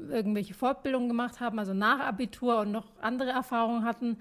[0.10, 4.18] irgendwelche Fortbildungen gemacht haben, also nach Abitur und noch andere Erfahrungen hatten,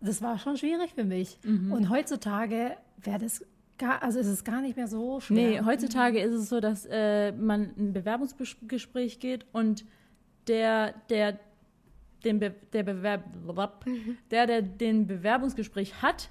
[0.00, 1.38] das war schon schwierig für mich.
[1.44, 3.44] Und heutzutage wäre das
[3.78, 5.64] gar, also ist es gar nicht mehr so Nee, schwer.
[5.66, 9.84] heutzutage ist es so, dass äh, man in ein Bewerbungsgespräch geht und
[10.46, 11.38] der, der,
[12.24, 13.84] den Be der, Bewerb
[14.30, 16.30] der, der den Bewerbungsgespräch hat,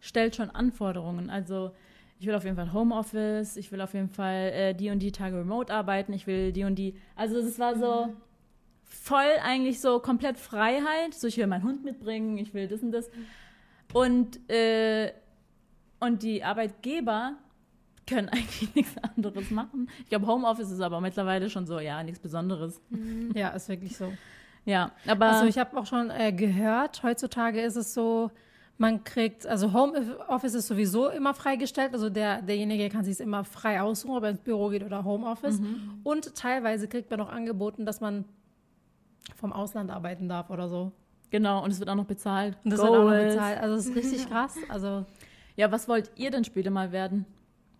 [0.00, 1.30] stellt schon Anforderungen.
[1.30, 1.72] Also
[2.18, 5.12] ich will auf jeden Fall Homeoffice, ich will auf jeden Fall äh, die und die
[5.12, 6.94] Tage remote arbeiten, ich will die und die.
[7.16, 8.14] Also es war so
[8.84, 11.14] voll eigentlich so komplett Freiheit.
[11.14, 13.10] So, ich will meinen Hund mitbringen, ich will das und das.
[13.92, 15.12] Und, äh,
[16.00, 17.36] und die Arbeitgeber
[18.06, 19.88] können eigentlich nichts anderes machen.
[20.02, 22.80] Ich glaube, Homeoffice ist aber mittlerweile schon so, ja, nichts Besonderes.
[23.34, 24.12] Ja, ist wirklich so.
[24.64, 28.30] Ja, aber Also ich habe auch schon äh, gehört, heutzutage ist es so,
[28.78, 33.44] man kriegt, also Homeoffice ist sowieso immer freigestellt, also der, derjenige kann sich es immer
[33.44, 35.60] frei aussuchen, ob er ins Büro geht oder Homeoffice.
[36.02, 38.24] Und teilweise kriegt man auch angeboten, dass man
[39.36, 40.92] vom Ausland arbeiten darf oder so.
[41.30, 42.56] genau, und es wird auch noch bezahlt.
[42.64, 43.34] Und das wird auch noch Goals.
[43.34, 43.58] bezahlt.
[43.60, 44.56] Also das ist richtig krass.
[44.68, 45.04] Also
[45.56, 47.26] Ja, was wollt ihr denn später mal werden?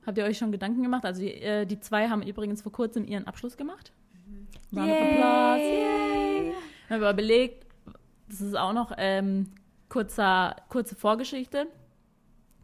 [0.06, 1.04] Habt ihr euch schon Gedanken gemacht?
[1.04, 3.92] Also die, äh, die zwei haben übrigens vor kurzem ihren Abschluss gemacht.
[4.74, 5.60] Round of applause.
[5.62, 6.03] Yay.
[6.90, 7.66] Haben wir überlegt,
[8.28, 9.50] das ist auch noch ähm,
[9.88, 11.66] kurzer, kurze Vorgeschichte.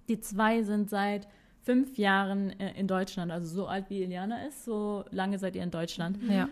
[0.08, 1.28] Die zwei sind seit
[1.62, 5.62] fünf Jahren äh, in Deutschland, also so alt wie Eliana ist, so lange seid ihr
[5.62, 6.18] in Deutschland.
[6.28, 6.48] ja.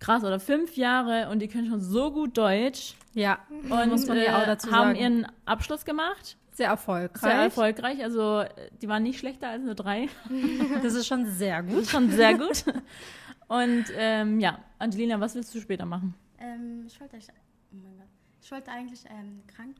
[0.00, 4.16] Krass, oder fünf Jahre und die können schon so gut Deutsch Ja, und muss man
[4.16, 4.96] äh, ja auch dazu haben sagen.
[5.00, 6.36] ihren Abschluss gemacht.
[6.52, 7.20] sehr erfolgreich.
[7.20, 8.44] Sehr erfolgreich, also
[8.80, 10.08] die waren nicht schlechter als eine drei.
[10.84, 11.86] Das ist schon sehr gut.
[11.86, 12.64] Schon sehr gut.
[13.48, 16.14] Und ähm, ja, Angelina, was willst du später machen?
[16.40, 17.28] Ähm, ich wollte eigentlich,
[17.72, 18.06] oh mein Gott,
[18.42, 19.76] ich wollte eigentlich ähm, Krank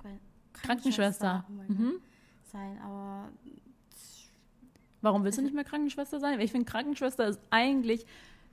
[0.53, 1.45] Krankenschwester.
[1.49, 1.93] oh mein Mhm.
[2.45, 3.29] Sein, aber
[5.01, 6.41] Warum willst du nicht mehr Krankenschwester sein?
[6.41, 8.05] Ich finde, Krankenschwester ist eigentlich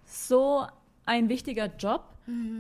[0.06, 0.66] so
[1.06, 2.04] ein wichtiger Job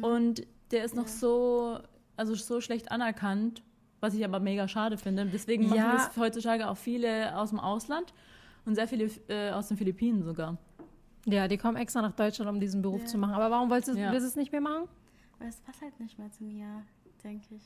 [0.02, 1.80] und der ist noch so,
[2.18, 3.62] also so schlecht anerkannt,
[4.00, 5.26] was ich aber mega schade finde.
[5.28, 5.94] Deswegen machen Ja.
[5.94, 8.14] das heutzutage auch viele aus dem Ausland
[8.66, 10.58] und sehr viele äh, aus den Philippinen sogar.
[11.28, 13.08] Ja, die kommen extra nach Deutschland, um diesen Beruf Ja.
[13.08, 13.34] zu machen.
[13.36, 14.12] Aber warum wolltest du, Ja.
[14.12, 14.88] willst du es nicht mehr machen?
[15.40, 16.84] Weil es passt halt nicht mehr zu mir,
[17.24, 17.64] denke ich.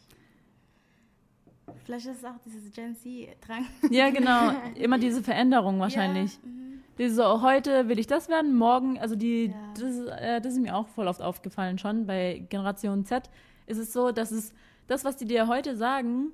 [1.86, 3.66] Vielleicht ist es auch dieses Gen Z-Drang.
[3.92, 4.52] Ja, genau.
[4.76, 6.34] Immer diese Veränderung wahrscheinlich.
[6.34, 6.84] Ja, mhm.
[6.98, 9.74] Diese so, heute will ich das werden, morgen, also die, Ja.
[9.74, 12.06] das, ist, äh, das ist mir auch voll oft aufgefallen schon.
[12.08, 13.30] Bei Generation Z
[13.68, 14.54] ist es so, dass es
[14.88, 16.32] das, was die dir heute sagen,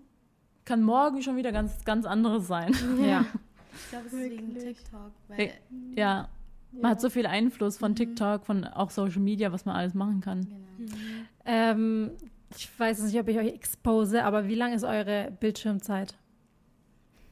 [0.63, 2.73] kann morgen schon wieder ganz, ganz anderes sein.
[2.99, 3.25] Ja.
[3.77, 4.55] Ich glaube, es ist wegen.
[4.57, 5.11] TikTok.
[5.27, 5.51] Weil,
[6.75, 6.81] Hey.
[6.81, 6.81] Ja.
[6.81, 10.21] Man hat so viel Einfluss von TikTok, von auch Social Media, was man alles machen
[10.21, 10.47] kann.
[10.77, 10.93] genau.
[11.45, 12.11] Ähm,
[12.55, 16.15] ich weiß nicht, ob ich euch expose, aber wie lang ist eure Bildschirmzeit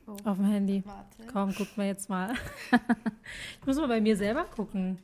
[0.06, 0.18] Oh.
[0.26, 0.84] auf dem Handy?
[0.86, 1.32] Warte.
[1.32, 2.34] Komm, guckt mal jetzt mal.
[3.62, 4.98] ich muss mal bei mir selber gucken.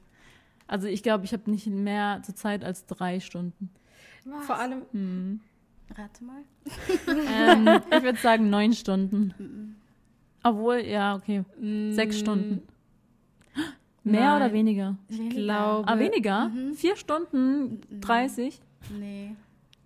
[0.68, 3.70] Also ich glaube, ich habe nicht mehr zur Zeit als drei Stunden.
[4.26, 4.46] Was?
[4.46, 5.40] Vor allem, Hm.
[5.96, 6.42] Rate mal.
[7.08, 9.34] Ähm, ich würde sagen neun Stunden.
[9.40, 9.76] Mhm.
[10.44, 11.44] Obwohl, ja, okay.
[11.94, 12.62] Sechs Stunden.
[14.04, 14.42] Mehr Nein.
[14.42, 14.96] oder weniger?
[15.10, 15.88] Ich glaube.
[15.88, 16.50] Ah, weniger?
[16.50, 16.74] Mhm.
[16.74, 17.82] Vier Stunden?
[18.02, 18.60] 30?
[18.98, 19.36] Nee.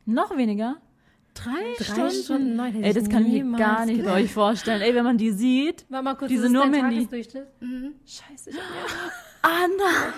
[0.05, 0.77] Noch weniger?
[1.33, 2.11] Drei, Drei Stunden?
[2.23, 4.15] Stunden, neun, Ey, das kann ich mir gar nicht bei gedacht.
[4.17, 4.81] euch vorstellen.
[4.81, 5.83] Ey, wenn man die sieht.
[5.89, 6.71] Warte mal kurz, Diese nur.
[6.71, 7.47] Tagesdurchschnitt?
[7.59, 7.95] Mhm.
[8.05, 8.63] Scheiße, ich hab
[9.41, 10.13] Anna!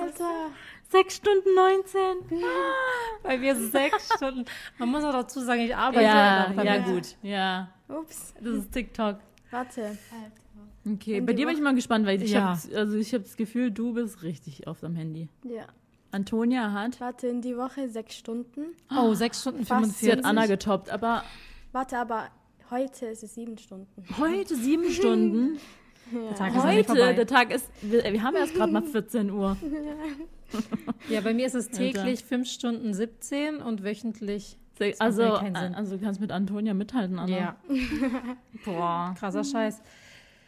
[0.00, 0.50] Alter.
[0.88, 2.00] Sechs Stunden 19.
[3.22, 4.44] Bei mir sechs Stunden.
[4.78, 6.84] Man muss auch dazu sagen, ich arbeite Ja, ja, damit.
[6.86, 7.16] gut.
[7.22, 8.32] Ja, Ups.
[8.40, 9.18] das ist TikTok.
[9.50, 9.82] Warte.
[9.82, 10.32] Halt.
[10.86, 12.56] Okay, bei dir bin ich mal gespannt, weil ich Ja.
[12.56, 15.28] hab, also ich habe das Gefühl, du bist richtig oft am Handy.
[15.44, 15.66] Ja.
[16.12, 18.66] Antonia hat, Warte, in die Woche sechs Stunden.
[18.96, 19.98] Oh, sechs Stunden Fast.
[20.00, 20.24] sie hat 45.
[20.24, 21.22] Anna getoppt, aber
[21.72, 22.28] Warte, aber
[22.70, 23.86] heute ist es sieben Stunden.
[24.18, 25.58] heute sieben Stunden.
[26.12, 27.12] Der Tag ist Heute, vorbei.
[27.12, 29.56] der Tag ist, wir, wir haben erst gerade mal 14 Uhr.
[31.08, 34.58] Ja, bei mir ist es täglich 5 Stunden 17 und wöchentlich.
[34.98, 37.38] Also, also du kannst mit Antonia mithalten, Anna.
[37.38, 37.56] Ja,
[38.64, 39.14] Boah.
[39.16, 39.80] krasser Scheiß.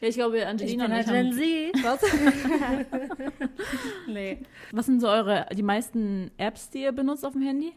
[0.03, 1.85] Ja, ich glaube, Ich Angelina bin und ich halt haben, Gen Z.
[1.85, 3.49] Was?
[4.09, 4.43] nee.
[4.73, 7.73] Was sind so eure, die meisten Apps, die ihr benutzt auf dem Handy?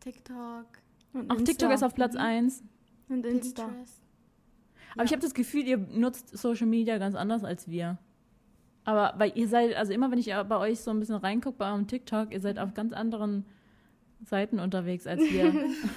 [0.00, 0.66] TikTok,
[1.14, 2.62] Und Auch TikTok ist auf Platz 1.
[3.08, 3.64] Und Insta.
[3.64, 4.02] Pinterest.
[4.94, 7.96] Aber ich habe das Gefühl, ihr nutzt Social Media ganz anders als wir.
[8.84, 11.70] Aber weil ihr seid, also immer wenn ich bei euch so ein bisschen reingucke bei
[11.70, 13.46] eurem TikTok, ihr seid auf ganz anderen
[14.26, 15.54] Seiten unterwegs als wir.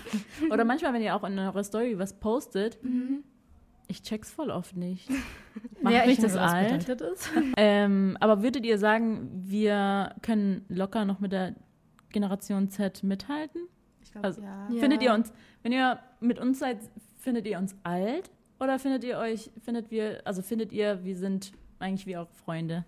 [0.51, 2.77] Oder manchmal, wenn ihr auch in eurer Story was postet,
[3.87, 5.09] ich check's voll oft nicht.
[5.81, 6.89] Macht ja, mich ich das alt?
[6.89, 7.29] ist.
[7.57, 11.55] Ähm, aber würdet ihr sagen, wir können locker noch mit der
[12.09, 13.67] Generation Z mithalten?
[14.03, 14.67] Ich glaube, Also- ja.
[14.69, 14.79] Ja.
[14.81, 15.31] Findet ihr uns,
[15.63, 16.79] wenn ihr mit uns seid,
[17.19, 18.29] findet ihr uns alt?
[18.59, 22.85] Oder findet ihr euch, findet wir, also findet ihr, wir sind eigentlich wie eure Freunde?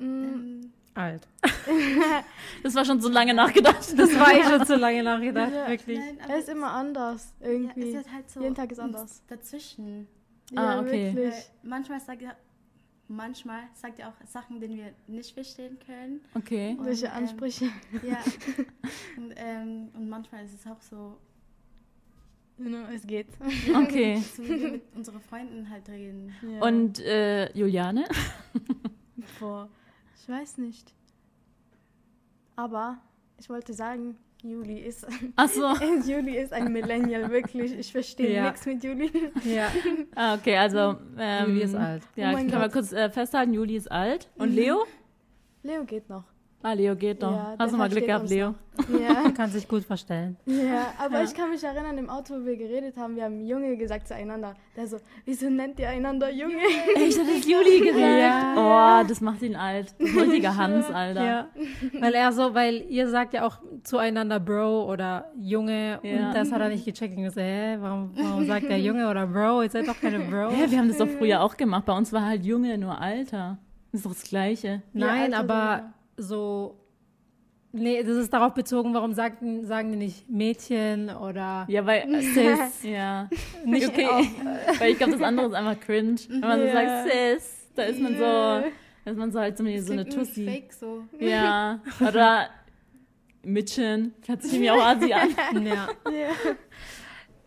[0.00, 1.26] Ähm, Alt.
[2.62, 3.98] Das war schon so lange nachgedacht.
[3.98, 5.68] Das war ich schon zu lange nachgedacht, Ja.
[5.68, 5.98] wirklich.
[5.98, 7.34] nein, er ist immer anders.
[7.40, 7.90] ja, Irgendwie.
[7.90, 9.22] ist halt so Jeden Tag ist anders.
[9.28, 10.06] Dazwischen.
[10.54, 11.08] Ah, okay.
[11.08, 11.50] Weil wirklich.
[11.62, 12.36] manchmal sagt er,
[13.08, 16.20] manchmal sagt er auch Sachen, die wir nicht verstehen können.
[16.34, 16.76] Okay.
[16.78, 17.66] Und, Welche ähm, Ansprüche?
[18.02, 18.18] Ja.
[19.16, 21.18] und, ähm, und manchmal ist es auch so,
[22.56, 23.26] Genau, es geht.
[23.74, 24.22] Okay.
[24.36, 26.32] so wie wir mit unseren Freunden halt reden.
[26.40, 26.60] Ja.
[26.64, 28.04] Und äh, Juliane?
[29.40, 29.68] Boah,
[30.24, 30.94] ich weiß nicht.
[32.56, 32.96] Aber
[33.38, 35.06] ich wollte sagen, Juli ist,
[35.36, 35.72] Achso.
[36.06, 37.72] Juli ist ein Millennial, wirklich.
[37.78, 38.44] Ich verstehe Ja.
[38.50, 39.10] nichts mit Juli.
[39.44, 39.68] Ja,
[40.14, 40.96] Ah, okay, also.
[41.18, 42.02] Ähm, Juli ist alt.
[42.16, 42.72] Ja, Oh können wir Gott.
[42.72, 44.30] kurz äh, festhalten, Juli ist alt.
[44.36, 44.84] Und Leo?
[45.62, 46.24] Leo geht noch.
[46.66, 47.30] Ah, Leo geht doch.
[47.30, 48.54] Ja, Hast du mal Glück gehabt, Leo?
[49.00, 50.36] Ja, kann sich gut verstellen.
[50.46, 51.24] ja, aber Ja.
[51.24, 54.54] ich kann mich erinnern, im Auto, wo wir geredet haben, wir haben Junge gesagt zueinander.
[54.74, 54.96] Der so,
[55.26, 56.56] wieso nennt ihr einander Junge?
[56.96, 57.98] Echt, hat das Juli gesagt?
[58.18, 59.02] Ja.
[59.02, 59.94] Oh, das macht ihn alt.
[60.00, 61.24] Richtiger Hans, Alter.
[61.24, 61.48] Ja,
[62.00, 66.28] weil er so, weil ihr sagt ja auch zueinander Bro oder Junge Ja.
[66.28, 67.16] und das hat er nicht gecheckt.
[67.16, 69.62] Und ich so, hä, warum, warum sagt der Junge oder Bro?
[69.62, 70.50] Ihr seid doch keine Bro.
[70.50, 71.84] Ja, wir haben das doch früher auch gemacht.
[71.84, 73.58] Bei uns war halt Junge nur Alter.
[73.92, 74.82] Das ist doch das Gleiche.
[74.94, 76.78] Nein, aber so,
[77.72, 82.06] nee, das ist darauf bezogen, warum sagen, sagen die nicht Mädchen oder Ja, weil.
[82.22, 82.82] Sis?
[82.82, 83.28] Ja.
[83.64, 84.06] Nicht Okay.
[84.06, 84.26] auf-
[84.80, 86.16] weil ich glaube, das andere ist einfach cringe.
[86.28, 86.72] Wenn man so Ja.
[86.72, 88.20] sagt, Sis, da ist man so.
[89.06, 90.44] Da ist man so halt so, so eine Tussi.
[90.46, 91.02] Fake so.
[91.18, 91.80] Ja.
[92.00, 92.48] Oder
[93.42, 94.14] Mädchen.
[94.26, 95.30] Hört sich mir auch Asi an.
[95.66, 95.88] Ja.
[96.10, 96.30] Ja.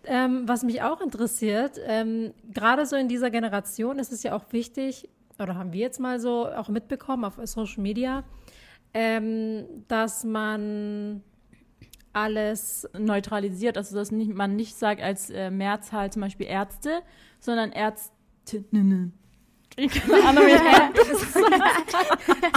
[0.06, 4.46] Ähm, was mich auch interessiert, ähm, gerade so in dieser Generation ist es ja auch
[4.52, 8.24] wichtig, oder haben wir jetzt mal so auch mitbekommen auf Social Media,
[8.94, 11.22] ähm, dass man
[12.14, 13.78] alles, Neutralisiert.
[13.78, 17.02] Also, dass nicht, man nicht sagt als äh, Mehrzahl zum Beispiel Ärzte,
[17.40, 19.14] sondern Ärztinnen.
[19.78, 20.62] Keine Ahnung, wie das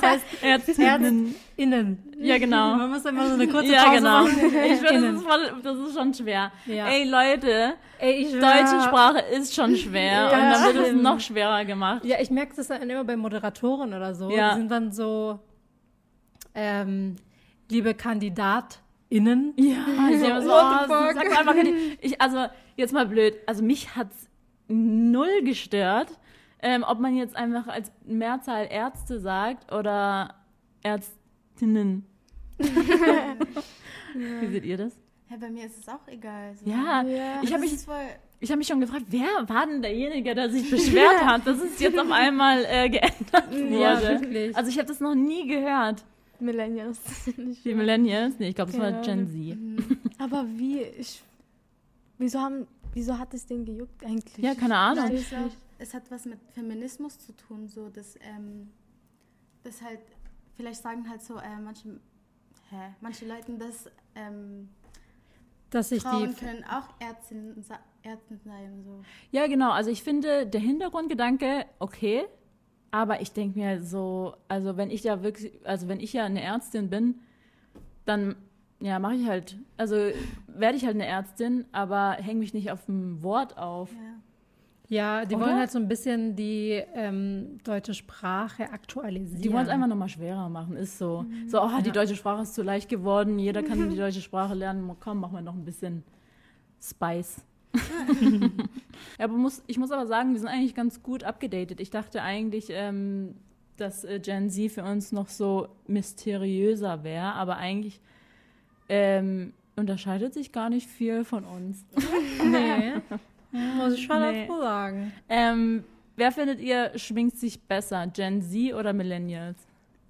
[0.02, 0.24] heißt.
[0.42, 1.34] Ärztinnen.
[1.56, 1.98] innen.
[2.18, 2.76] Ja, genau.
[2.76, 4.22] Man muss immer so eine kurze Ja, Pause genau.
[4.24, 4.38] machen.
[4.66, 6.50] Ich finde, das, ist voll- das ist schon schwer.
[6.64, 6.88] Ja.
[6.88, 11.64] Ey, Leute, Ey, deutsche Sprache ist schon schwer Ja, und dann wird es noch schwerer
[11.66, 12.04] gemacht.
[12.06, 14.30] Ja, ich merke das dann immer bei Moderatoren oder so.
[14.30, 14.54] Ja.
[14.54, 15.38] Die sind dann so,
[16.54, 17.16] ähm,
[17.70, 19.54] liebe KandidatInnen.
[19.56, 21.14] Ja, ich denke mir so, What the oh, fuck?
[21.14, 21.54] sag einfach,
[22.00, 24.28] ich, also jetzt mal blöd, also mich hat's
[24.68, 26.18] null gestört,
[26.62, 30.34] ähm, ob man jetzt einfach als Mehrzahl Ärzte sagt oder
[30.82, 32.06] Ärztinnen.
[34.14, 34.92] Wie seht ihr das?
[35.30, 36.54] Ja, bei mir ist es auch egal.
[36.56, 36.68] So.
[36.70, 37.40] Ja, Ja.
[37.42, 37.72] ich habe mich,
[38.40, 41.78] ich hab mich schon gefragt, wer war denn derjenige, der sich beschwert hat, dass es
[41.78, 43.78] jetzt auf einmal äh, geändert wurde?
[43.80, 44.56] Ja, wirklich.
[44.56, 46.04] Also ich habe das noch nie gehört.
[46.40, 46.98] Millennials.
[47.36, 47.74] Nicht Die.
[47.74, 48.38] Millennials?
[48.38, 49.28] Nee, ich glaube, das war Gen.
[49.28, 50.20] Z.
[50.20, 51.22] Aber wie, ich,
[52.18, 54.38] wieso haben, wieso hat es den gejuckt eigentlich?
[54.38, 55.04] Ja, keine Ahnung.
[55.04, 55.56] Nein, ich ich nicht.
[55.78, 58.70] es hat was mit Feminismus zu tun, so dass, ähm,
[59.62, 60.00] dass halt,
[60.56, 61.88] vielleicht sagen halt so, äh, manche,
[62.70, 64.68] hä, manche Leute, dass ähm,
[65.70, 67.64] Dass die, Frauen können auch Ärztin,
[68.02, 68.82] Ärztin sein.
[68.84, 69.02] So.
[69.30, 69.70] Ja, genau.
[69.70, 72.26] Also ich finde, der Hintergrundgedanke, okay.
[72.90, 76.42] Aber ich denke mir so, also wenn ich ja wirklich, also wenn ich ja eine
[76.42, 77.16] Ärztin bin,
[78.04, 78.34] dann
[78.80, 79.94] ja, mache ich halt, also
[80.48, 83.90] werde ich halt eine Ärztin, aber hänge mich nicht auf ein Wort auf.
[83.92, 83.98] Ja.
[84.88, 85.46] Ja, die Oder?
[85.46, 89.40] wollen halt so ein bisschen die ähm, deutsche Sprache aktualisieren.
[89.40, 91.24] Die wollen es einfach nochmal schwerer machen, ist so.
[91.46, 91.92] So, oh, die Ja.
[91.92, 94.90] deutsche Sprache ist zu leicht geworden, jeder kann die deutsche Sprache lernen.
[94.98, 96.02] Komm, machen wir noch ein bisschen
[96.82, 97.44] Spice.
[99.18, 101.80] ja, aber muss, ich muss aber sagen, wir sind eigentlich ganz gut abgedatet.
[101.80, 103.34] Ich dachte eigentlich, ähm,
[103.76, 108.00] dass äh, Gen Z für uns noch so mysteriöser wäre, aber eigentlich
[108.88, 111.84] ähm, unterscheidet sich gar nicht viel von uns.
[112.42, 112.94] Nee,
[113.76, 114.46] muss ich schon Nee.
[114.46, 115.12] dazu sagen.
[115.28, 115.84] Ähm,
[116.16, 119.58] wer findet ihr schwingt sich besser, Gen Z oder Millennials?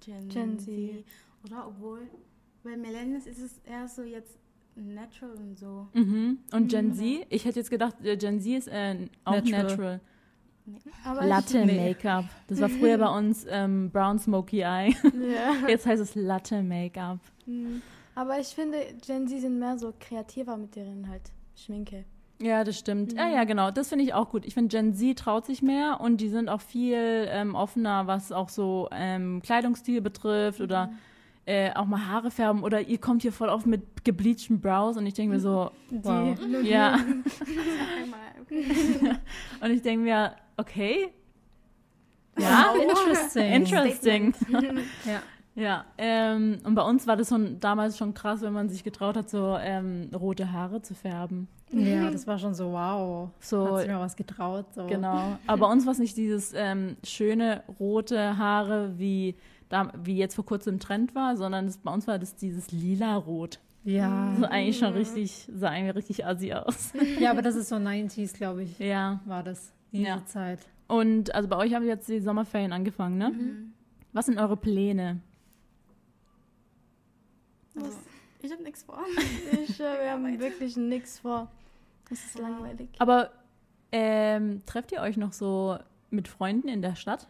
[0.05, 0.67] Gen, Gen Z.
[0.67, 1.05] Z.
[1.45, 2.01] Oder obwohl,
[2.63, 4.37] bei Millennials ist es eher so jetzt
[4.75, 5.87] natural und so.
[5.93, 6.39] Mhm.
[6.51, 7.25] Und Gen Z?
[7.29, 9.61] Ich hätte jetzt gedacht, äh, Gen Z ist äh, auch natural.
[9.63, 9.99] Natural.
[11.03, 11.89] Aber Latte Nee.
[11.89, 12.25] Make-up.
[12.47, 14.95] Das war früher bei uns ähm, Brown Smoky Eye.
[15.03, 15.53] Ja.
[15.67, 17.19] Jetzt heißt es Latte Make-up.
[17.45, 17.81] Mhm.
[18.15, 22.05] Aber ich finde, Gen Z sind mehr so kreativer mit deren halt Schminke.
[22.41, 23.13] Ja, das stimmt.
[23.13, 23.69] Ja, ja, genau.
[23.71, 24.45] Das finde ich auch gut.
[24.45, 28.31] Ich finde, Gen Z traut sich mehr und die sind auch viel ähm, offener, was
[28.31, 30.91] auch so ähm, Kleidungsstil betrifft oder
[31.45, 35.05] äh, auch mal Haare färben oder ihr kommt hier voll auf mit gebleachten Brows und
[35.05, 36.37] ich denke mir so, Wow.
[36.63, 36.93] ja.
[36.93, 38.65] Einmal, okay.
[39.61, 41.09] Und ich denke mir, okay.
[42.39, 43.53] Ja, Interesting.
[43.53, 44.33] interesting.
[45.05, 45.21] Ja.
[45.53, 49.17] Ja, ähm, und bei uns war das schon damals schon krass, wenn man sich getraut
[49.17, 51.49] hat, so ähm, rote Haare zu färben.
[51.71, 53.29] ja, das war schon so, wow.
[53.41, 54.65] So, Hat sich mir was getraut.
[54.73, 54.87] So.
[54.87, 55.37] genau.
[55.47, 59.35] Aber bei uns war es nicht dieses ähm, schöne rote Haare, wie,
[59.71, 62.71] da, wie jetzt vor kurzem im Trend war, sondern das, bei uns war das dieses
[62.71, 63.59] lila-rot.
[63.83, 64.35] Ja.
[64.39, 66.93] So eigentlich schon richtig, sah eigentlich richtig assi aus.
[67.19, 69.19] ja, aber das ist so 90s, glaube ich, ja.
[69.25, 69.73] war das.
[69.91, 70.25] Diese Ja.
[70.25, 70.59] Zeit.
[70.87, 73.29] Und also bei euch haben jetzt die Sommerferien angefangen, ne?
[73.31, 73.73] Mhm.
[74.13, 75.21] Was sind eure Pläne?
[77.75, 77.97] Also,
[78.41, 78.99] ich habe nichts vor.
[79.63, 81.49] Ich, äh, wir haben wirklich nichts vor.
[82.09, 82.89] Es ist langweilig.
[82.99, 83.31] Aber
[83.93, 85.77] ähm, trefft ihr euch noch so
[86.09, 87.27] mit Freunden in der Stadt?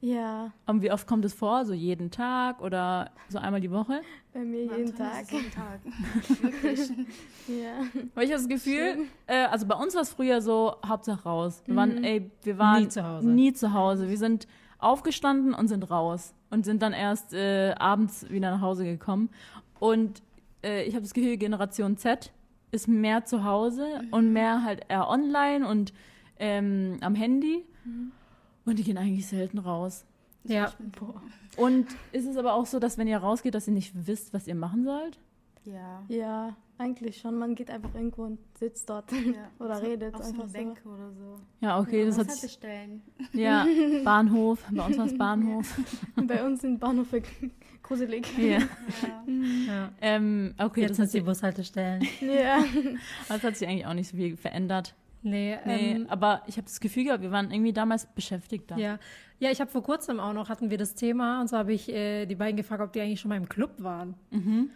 [0.00, 1.64] Ja, Und wie oft kommt es vor?
[1.64, 4.00] So jeden Tag oder so einmal die Woche?
[4.32, 5.32] bei mir jeden Anton, Tag.
[5.32, 5.80] Jeden Tag.
[6.42, 6.88] Wirklich.
[7.48, 7.82] Ja.
[8.14, 11.62] Weil ich habe das Gefühl, äh, also bei uns war es früher so, Hauptsache raus.
[11.66, 13.28] Wir waren, ey, wir waren Nie zu Hause.
[13.28, 14.08] nie zu Hause.
[14.08, 14.46] Wir sind
[14.78, 19.30] aufgestanden und sind raus und sind dann erst äh, abends wieder nach Hause gekommen.
[19.80, 20.22] Und
[20.62, 22.32] äh, ich habe das Gefühl, Generation Z
[22.70, 25.92] ist mehr zu Hause und mehr halt eher online und
[26.38, 27.64] ähm, am Handy.
[28.68, 30.04] Und die gehen eigentlich selten raus.
[30.44, 30.72] Ja.
[31.56, 34.46] Und ist es aber auch so, dass wenn ihr rausgeht, dass ihr nicht wisst, was
[34.46, 35.18] ihr machen sollt?
[35.64, 36.02] Ja.
[36.08, 37.38] ja, eigentlich schon.
[37.38, 39.48] Man geht einfach irgendwo und sitzt dort ja.
[39.58, 40.52] oder so, redet auf so einfach so.
[40.52, 41.40] Bänke oder so.
[41.60, 43.02] Ja, okay, ja, das hat Bushaltestellen.
[43.32, 43.66] ja
[44.04, 44.62] Bahnhof.
[44.70, 45.80] Bei uns war es Bahnhof.
[46.16, 47.22] Bei uns sind Bahnhöfe
[47.82, 48.26] gruselig.
[48.36, 48.58] Ja.
[48.58, 48.66] Ja.
[49.66, 49.92] ja.
[50.02, 52.06] Ähm, okay, Jetzt das hat, die sich, Bushaltestellen.
[52.20, 52.62] Ja.
[53.28, 54.94] das hat sich eigentlich auch nicht so viel verändert.
[55.22, 58.76] Nee, Nee, ähm, aber ich habe das Gefühl gehabt, wir waren irgendwie damals beschäftigt da.
[58.76, 58.98] ja.
[59.40, 61.88] Ja, ich habe vor kurzem auch noch, hatten wir das Thema, und so habe ich
[61.88, 64.14] äh, die beiden gefragt, ob die eigentlich schon mal im Club waren.
[64.30, 64.70] Mhm.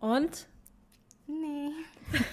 [0.00, 0.48] Und
[1.26, 1.70] Nee.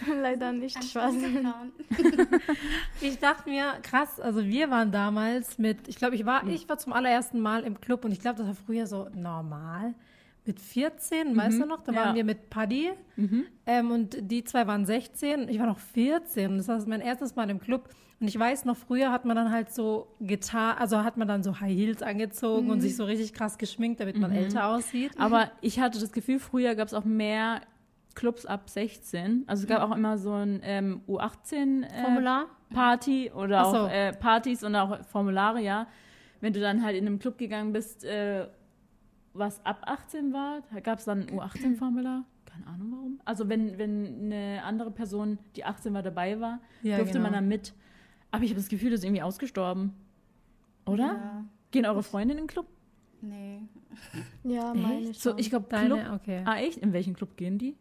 [0.22, 0.78] Leider nicht.
[0.84, 1.14] Ich Spaß.
[3.02, 6.78] ich dachte mir, krass, also wir waren damals mit, ich glaube, ich war, ich war
[6.78, 9.94] zum allerersten Mal im Club und ich glaube, das war früher so normal.
[10.46, 11.84] Mit 14, weißt du noch?
[11.84, 11.98] Da Mhm.
[11.98, 12.04] ja.
[12.06, 13.46] waren wir mit Paddy Mhm.
[13.68, 16.58] ähm, und die zwei waren 16, ich war noch 14.
[16.58, 17.90] Das war mein erstes Mal im Club.
[18.20, 21.42] Und ich weiß noch, früher hat man dann halt so getan, also hat man dann
[21.44, 25.12] so High Heels angezogen und sich so richtig krass geschminkt, damit man älter aussieht.
[25.20, 27.62] Aber ich hatte das Gefühl, früher gab es auch mehr
[28.14, 29.44] Clubs ab 16.
[29.48, 32.18] Also es gab auch immer so ein ähm, U18 äh,
[33.34, 33.78] oder so.
[33.78, 35.88] auch äh, Partys und auch Formulare, ja.
[36.42, 38.48] Wenn du dann halt in einem Club gegangen bist, äh,
[39.34, 42.26] was ab 18 war, gab es dann ein U18-Formular.
[42.46, 43.22] Keine Ahnung warum.
[43.24, 47.24] Also wenn, wenn eine andere Person, die 18 war, dabei war, Ja, durfte genau.
[47.24, 47.74] man dann mit.
[48.32, 49.94] Aber ich habe das Gefühl, das ist irgendwie ausgestorben.
[50.86, 51.04] Oder?
[51.06, 51.46] Ja.
[51.72, 52.68] Gehen eure Freunde in den Club?
[53.22, 53.62] Nee.
[54.44, 56.00] Ja, meine ich So, ich glaube, Club.
[56.16, 56.42] Okay.
[56.46, 56.80] Ah, echt?
[56.80, 57.76] In welchen Club gehen die?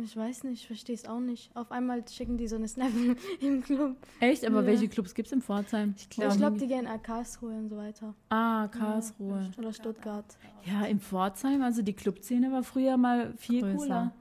[0.00, 1.50] Ich weiß nicht, ich verstehe es auch nicht.
[1.56, 2.90] Auf einmal schicken die so eine Snap
[3.40, 3.96] im Club.
[4.20, 4.44] Echt?
[4.46, 4.66] Aber Ja.
[4.66, 5.94] welche Clubs gibt es in Pforzheim?
[5.96, 8.14] Ich ich glaube, die gehen nach Karlsruhe und so weiter.
[8.28, 9.50] Ah, Karlsruhe.
[9.58, 10.38] Oder Stuttgart.
[10.64, 13.76] Ja, in Pforzheim, also die Clubszene war früher mal viel Größer.
[13.76, 14.12] cooler.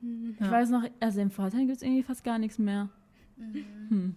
[0.00, 0.34] Mhm.
[0.38, 0.50] Ich Ja.
[0.50, 2.88] weiß noch, also in Pforzheim gibt es irgendwie fast gar nichts mehr.
[3.88, 4.16] Hm.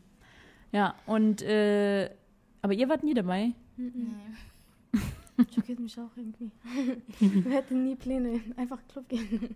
[0.71, 2.09] Ja, und, äh,
[2.63, 3.53] aber ihr wart nie dabei?
[3.77, 4.15] Mhm.
[4.93, 4.99] Nee.
[5.53, 6.49] Schockiert mich auch irgendwie.
[7.19, 8.41] Wir hätten nie Pläne.
[8.55, 9.55] Einfach Club gehen.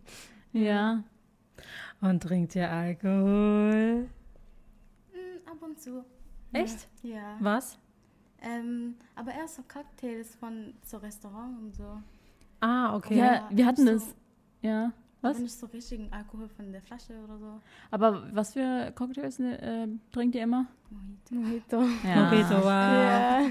[0.53, 1.03] Ja.
[2.01, 4.07] Und trinkt ihr Alkohol?
[5.13, 6.03] Mm, ab und zu.
[6.53, 6.87] Echt?
[7.03, 7.37] Ja.
[7.39, 7.77] Was?
[8.41, 12.01] Ähm, aber eher so Cocktails von so Restaurant und so.
[12.59, 13.17] Ah, okay.
[13.17, 14.15] Ja, wir hatten so, das.
[14.61, 14.91] Ja.
[15.21, 15.35] Was?
[15.35, 17.59] Aber nicht so richtigen Alkohol von der Flasche oder so.
[17.89, 20.67] Aber was für Cocktails äh, trinkt ihr immer?
[21.31, 21.35] Mojito.
[21.35, 21.81] Mojito.
[21.81, 22.63] Mojito, wow.
[22.63, 23.41] Ja.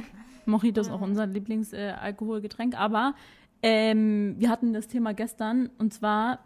[0.46, 2.74] Mojito ist auch unser Lieblingsalkoholgetränk.
[2.74, 2.76] Äh.
[2.76, 3.14] Aber
[3.62, 6.38] ähm, wir hatten das Thema gestern und zwar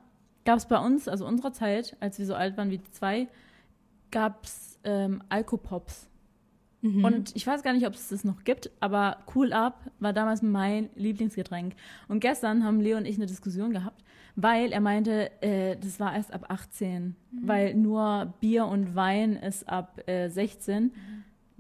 [0.45, 3.29] gab es bei uns, also unserer Zeit, als wir so alt waren wie die zwei,
[4.11, 6.09] gab es ähm, Alkopops.
[6.83, 7.05] Mhm.
[7.05, 10.41] Und ich weiß gar nicht, ob es das noch gibt, aber Cool Up war damals
[10.43, 11.75] mein Lieblingsgetränk.
[12.09, 14.03] Und gestern haben Leo und ich eine Diskussion gehabt,
[14.37, 19.69] weil er meinte, äh, das war erst ab 18, weil nur Bier und Wein ist
[19.69, 20.93] ab äh, 16.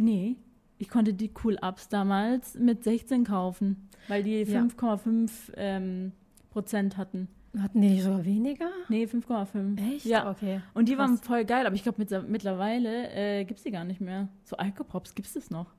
[0.01, 0.37] Nee,
[0.78, 4.62] ich konnte die Cool Ups damals mit 16 kaufen, weil die Ja.
[4.62, 6.12] 5,5 ähm,
[6.49, 7.28] Prozent hatten.
[7.59, 8.70] Hatten die nicht sogar weniger?
[8.88, 9.94] Nee, 5,5.
[9.94, 10.07] Echt?
[10.07, 10.30] Ja.
[10.30, 10.61] Okay.
[10.72, 11.26] Und die waren Krass.
[11.26, 14.28] voll geil, aber ich glaube mittlerweile äh, gibt es die gar nicht mehr.
[14.44, 15.74] So Alkopops gibt es das noch.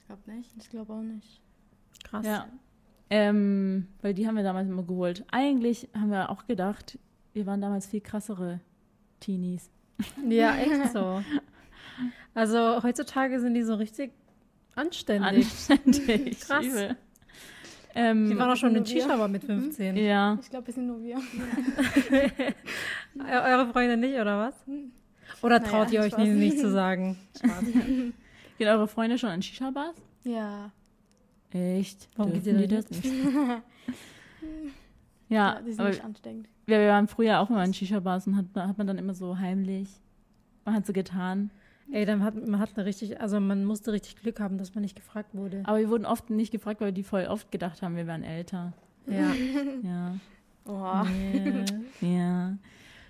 [0.00, 0.50] Ich glaube nicht.
[0.58, 1.40] Ich glaube auch nicht.
[2.04, 2.24] Krass.
[2.24, 2.46] Ja.
[3.10, 5.24] Ähm, weil die haben wir damals immer geholt.
[5.30, 6.98] Eigentlich haben wir auch gedacht,
[7.32, 8.60] wir waren damals viel krassere
[9.18, 9.70] Teenies.
[10.28, 11.22] Ja, echt so.
[12.34, 14.12] Also heutzutage sind die so richtig
[14.76, 15.48] anständig.
[15.68, 16.40] Anständig.
[16.46, 16.64] Krass.
[16.64, 16.96] Übel.
[18.00, 18.86] Ähm, Die waren auch schon in.
[18.86, 19.96] Shisha-Bar mit 15.
[19.96, 20.38] ja.
[20.40, 21.16] Ich glaube, wir sind nur wir.
[23.18, 24.54] Eu- Eure Freunde nicht, oder was?
[25.42, 26.24] Oder Naja, traut ihr euch Spaß.
[26.26, 27.16] nicht, nicht zu sagen?
[27.36, 27.64] Spaß.
[27.64, 28.14] Gehen
[28.68, 29.96] eure Freunde schon in Shisha-Bars?
[30.24, 30.70] Ja.
[31.50, 32.08] Echt?
[32.16, 33.04] Warum geht ihr das nicht?
[33.04, 33.62] ja,
[35.28, 36.48] ja die sind aber nicht ansteckend.
[36.66, 39.38] wir, wir waren früher auch immer in Shisha-Bars und hat, hat man dann immer so
[39.38, 39.88] heimlich,
[40.64, 41.50] man hat so getan.
[41.92, 44.82] Ey, dann hat man hat eine richtig, also man musste richtig Glück haben, dass man
[44.82, 45.62] nicht gefragt wurde.
[45.64, 48.72] Aber wir wurden oft nicht gefragt, weil die voll oft gedacht haben, wir wären älter.
[49.06, 49.32] Ja.
[49.82, 50.14] Ja.
[50.66, 51.04] Oha.
[51.04, 51.64] Nee.
[52.16, 52.56] Ja.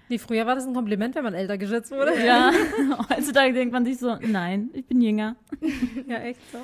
[0.06, 2.24] Wie früher war das ein Kompliment, wenn man älter geschätzt wurde?
[2.24, 2.52] Ja,
[3.10, 5.34] heutzutage denkt man sich so, nein, ich bin jünger.
[6.06, 6.58] Ja, echt so.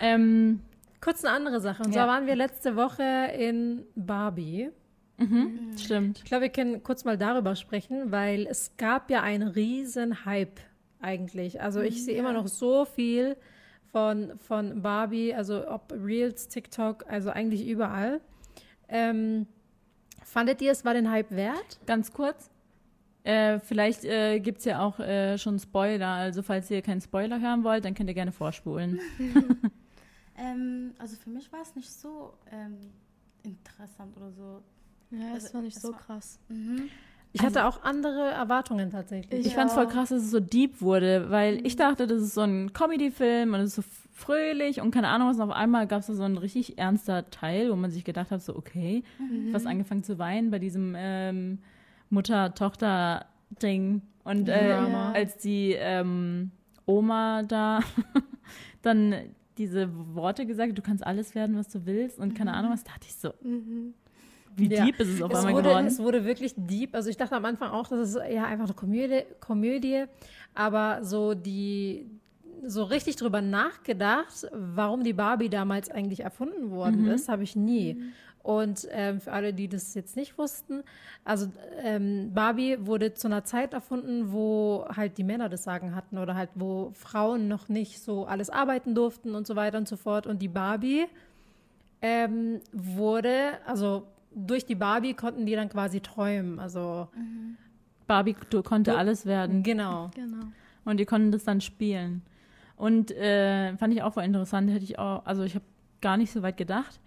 [0.00, 0.60] Ähm,
[1.00, 1.82] Kurz eine andere Sache.
[1.82, 2.02] Und Ja.
[2.04, 3.02] zwar waren wir letzte Woche
[3.38, 4.70] in Barbie.
[5.18, 6.18] mhm, stimmt.
[6.18, 10.60] Ich glaube, wir können kurz mal darüber sprechen, weil es gab ja einen riesen Hype
[11.04, 11.60] eigentlich.
[11.60, 13.36] Also ich sehe immer noch so viel
[13.92, 18.20] von, von Barbie, also ob Reels, TikTok, also eigentlich überall.
[18.88, 19.46] Ähm,
[20.22, 21.78] fandet ihr, es war den Hype wert?
[21.86, 22.50] Ganz kurz.
[23.22, 26.08] Äh, vielleicht äh, gibt es ja auch äh, schon Spoiler.
[26.08, 28.98] Also falls ihr keinen Spoiler hören wollt, dann könnt ihr gerne vorspulen.
[30.36, 32.76] Ähm, also für mich war es nicht so ähm,
[33.44, 34.62] interessant oder so.
[35.12, 36.40] Ja, Also, war nicht es so war- krass.
[36.48, 36.88] Mhm.
[37.36, 39.40] Ich hatte auch andere Erwartungen tatsächlich.
[39.44, 39.58] Ich Ja.
[39.58, 42.72] fand's voll krass, dass es so deep wurde, weil ich dachte, das ist so ein
[42.72, 43.82] Comedy-Film und es ist so
[44.12, 45.36] fröhlich und keine Ahnung was.
[45.36, 48.30] Und auf einmal gab es da so ein richtig ernster Teil, wo man sich gedacht
[48.30, 49.02] hat, so okay,
[49.50, 51.58] fast angefangen zu weinen bei diesem ähm,
[52.10, 54.02] Mutter-Tochter-Ding.
[54.24, 55.12] Und äh, Drama.
[55.12, 56.50] als die ähm,
[56.86, 57.80] Oma da
[58.82, 59.14] dann
[59.58, 62.84] diese Worte gesagt hat, du kannst alles werden, was du willst und keine Ahnung was,
[62.84, 63.94] dachte ich so, Mhm.
[64.56, 64.84] Wie Ja.
[64.84, 65.86] deep ist es auf Es einmal wurde, geworden.
[65.86, 66.94] es wurde wirklich deep.
[66.94, 70.04] Also ich dachte am Anfang auch, das ist ja einfach eine Komödie, Komödie.
[70.54, 72.06] Aber so die
[72.66, 78.00] so richtig drüber nachgedacht, warum die Barbie damals eigentlich erfunden worden ist, habe ich nie.
[78.42, 80.82] Und ähm, für alle, die das jetzt nicht wussten,
[81.24, 81.46] also
[81.82, 86.34] ähm, Barbie wurde zu einer Zeit erfunden, wo halt die Männer das Sagen hatten oder
[86.36, 90.26] halt wo Frauen noch nicht so alles arbeiten durften und so weiter und so fort.
[90.26, 91.06] Und die Barbie
[92.02, 96.58] ähm, wurde, also durch die Barbie konnten die dann quasi träumen.
[96.58, 97.08] Also
[98.06, 99.62] Barbie du, konnte alles werden.
[99.62, 100.10] genau.
[100.14, 100.46] Genau.
[100.84, 102.22] Und die konnten das dann spielen.
[102.76, 104.70] Und äh, fand ich auch voll interessant.
[104.70, 105.64] Hätte ich auch, also ich habe
[106.00, 107.00] gar nicht so weit gedacht.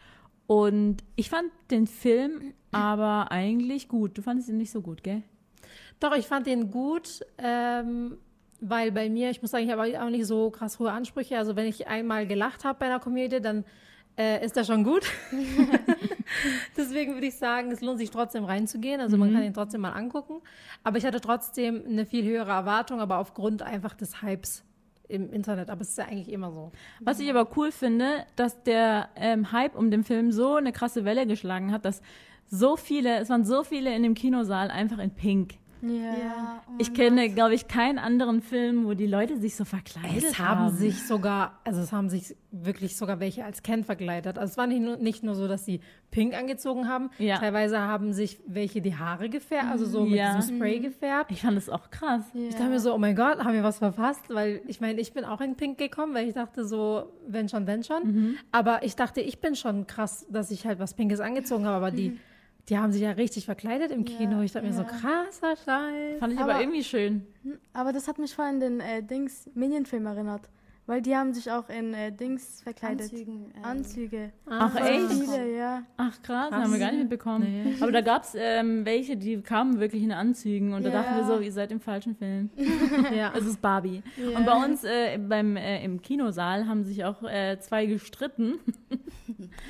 [0.48, 4.18] Und ich fand den Film aber eigentlich gut.
[4.18, 5.24] Du fandest ihn nicht so gut, gell?
[6.00, 8.18] Doch, ich fand den gut, ähm,
[8.62, 11.38] weil bei mir, ich muss sagen, ich habe auch nicht so krass hohe Ansprüche.
[11.38, 13.66] Also wenn ich einmal gelacht habe bei einer Komödie, dann
[14.18, 15.04] äh, ist das schon gut.
[16.78, 19.02] Deswegen würde ich sagen, es lohnt sich trotzdem reinzugehen.
[19.02, 20.42] Also man kann ihn trotzdem mal angucken.
[20.84, 24.64] Aber ich hatte trotzdem eine viel höhere Erwartung, aber aufgrund einfach des Hypes
[25.08, 25.70] im Internet.
[25.70, 26.72] Aber es ist ja eigentlich immer so.
[27.00, 31.06] Was ich aber cool finde, dass der ähm, Hype um den Film so eine krasse
[31.06, 32.02] Welle geschlagen hat, dass
[32.50, 35.56] so viele, es waren so viele in dem Kinosaal einfach in Pink.
[35.82, 35.90] Ja.
[35.90, 40.40] Ja, Ich kenne, glaube ich, keinen anderen Film, wo die Leute sich so verkleidet Es
[40.40, 44.38] haben sich sogar, also es haben sich wirklich sogar welche als Ken verkleidet.
[44.38, 47.10] Also es war nicht nur, nicht nur so, dass sie pink angezogen haben.
[47.20, 47.38] Ja.
[47.38, 50.36] Teilweise haben sich welche die Haare gefärbt, also so mit Ja.
[50.38, 51.32] diesem Spray gefärbt.
[51.32, 52.24] Ich fand das auch krass.
[52.34, 54.24] Ich dachte mir so, oh mein Gott, haben wir was verpasst?
[54.30, 57.68] Weil ich meine, ich bin auch in Pink gekommen, weil ich dachte so, wenn schon,
[57.68, 58.04] wenn schon.
[58.04, 58.36] Mhm.
[58.52, 61.76] Aber ich dachte, ich bin schon krass, dass ich halt was Pinkes angezogen habe.
[61.78, 62.18] Aber die,
[62.70, 64.42] die haben sich ja richtig verkleidet im Kino.
[64.42, 64.88] Ich dachte mir so, ja.
[64.88, 66.20] krasser Scheiß.
[66.20, 67.26] Fand ich aber, Aber- irgendwie schön.
[67.74, 70.50] Aber das hat mich voll an den äh, Dings Minion-Film erinnert.
[70.90, 73.12] Weil die haben sich auch in äh, Dings verkleidet.
[73.12, 73.52] Anzügen.
[73.58, 74.32] ähm, Anzüge.
[74.50, 74.86] Ach, Ah.
[74.88, 75.12] echt?
[75.12, 75.84] Viele, ja.
[75.98, 76.64] Ach krass, Krass.
[76.64, 77.44] haben wir gar nicht mitbekommen.
[77.44, 77.74] Nee.
[77.82, 81.02] Aber da gab es ähm, welche, die kamen wirklich in Anzügen und da Ja.
[81.04, 82.50] dachten wir so, ihr seid im falschen Film.
[83.14, 83.34] Ja.
[83.36, 84.02] Es ist Barbie.
[84.16, 84.38] Ja.
[84.38, 88.58] Und bei uns äh, beim, äh, im Kinosaal haben sich auch äh, zwei gestritten.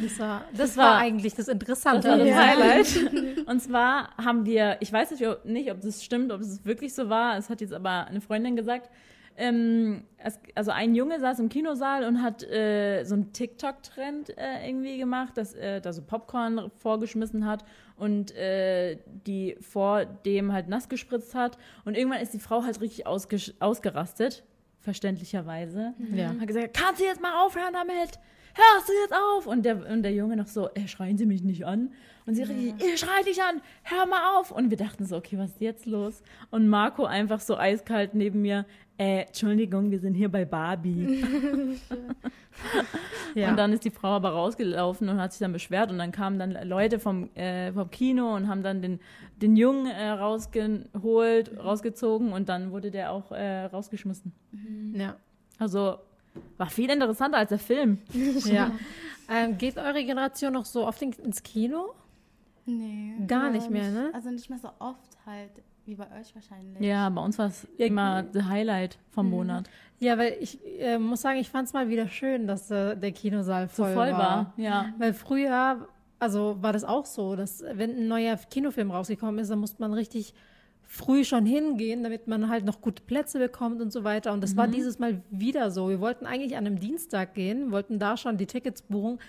[0.02, 2.08] Das war, das Das war war- eigentlich das Interessante.
[2.08, 2.48] Das war das Ja.
[2.48, 3.48] Highlight.
[3.48, 6.94] Und zwar haben wir, ich weiß nicht, ob- nicht, ob das stimmt, ob es wirklich
[6.94, 8.90] so war, es hat jetzt aber eine Freundin gesagt,
[9.40, 10.04] ähm,
[10.56, 15.38] also ein Junge saß im Kinosaal und hat äh, so einen TikTok-Trend äh, irgendwie gemacht,
[15.38, 17.64] dass er da so Popcorn vorgeschmissen hat
[17.98, 18.98] und äh,
[19.28, 21.60] die vor dem halt nass gespritzt hat.
[21.86, 24.44] Und irgendwann ist die Frau halt richtig ausgerastet,
[24.80, 25.94] verständlicherweise.
[26.14, 26.34] Ja.
[26.40, 28.20] Hat gesagt, kannst du jetzt mal aufhören damit?
[28.58, 29.46] Hörst du jetzt auf?
[29.46, 31.92] Und der, und der Junge noch so, äh, schreien Sie mich nicht an.
[32.26, 34.52] Und sie richtig, ich schrei dich an, hör mal auf.
[34.52, 36.22] Und wir dachten so, okay, was ist jetzt los?
[36.52, 38.66] Und Marco einfach so eiskalt neben mir,
[38.98, 41.24] äh, Entschuldigung, wir sind hier bei Barbie.
[43.36, 43.52] Ja.
[43.52, 45.92] Und dann ist die Frau aber rausgelaufen und hat sich dann beschwert.
[45.92, 49.00] Und dann kamen dann Leute vom, äh, vom Kino und haben dann den,
[49.36, 54.34] den Jungen äh, rausgeholt, rausgezogen und dann wurde der auch äh, rausgeschmissen.
[54.94, 55.18] ja.
[55.60, 55.98] Also
[56.58, 58.00] war viel interessanter als der Film.
[58.46, 58.72] ja.
[59.30, 61.94] Ähm, geht eure Generation noch so oft in, ins Kino?
[62.66, 63.14] Nee.
[63.28, 64.10] Gar nicht mehr, ne?
[64.14, 65.52] Also nicht mehr so oft halt,
[65.86, 66.82] wie bei euch wahrscheinlich.
[66.82, 69.14] Ja, bei uns war es immer das Highlight Mhm.
[69.14, 69.70] vom Monat.
[70.00, 73.12] Ja, weil ich äh, muss sagen, ich fand es mal wieder schön, dass äh, der
[73.14, 74.20] Kinosaal So voll, voll war.
[74.20, 74.54] war.
[74.58, 74.94] Ja.
[74.98, 75.88] Weil früher,
[76.20, 79.94] also war das auch so, dass wenn ein neuer Kinofilm rausgekommen ist, dann musste man
[79.94, 80.34] richtig
[80.90, 84.32] früh schon hingehen, damit man halt noch gute Plätze bekommt und so weiter.
[84.34, 84.58] Und das Mhm.
[84.58, 85.90] war dieses Mal wieder so.
[85.90, 89.20] Wir wollten eigentlich an einem Dienstag gehen, wollten da schon die Tickets buchen.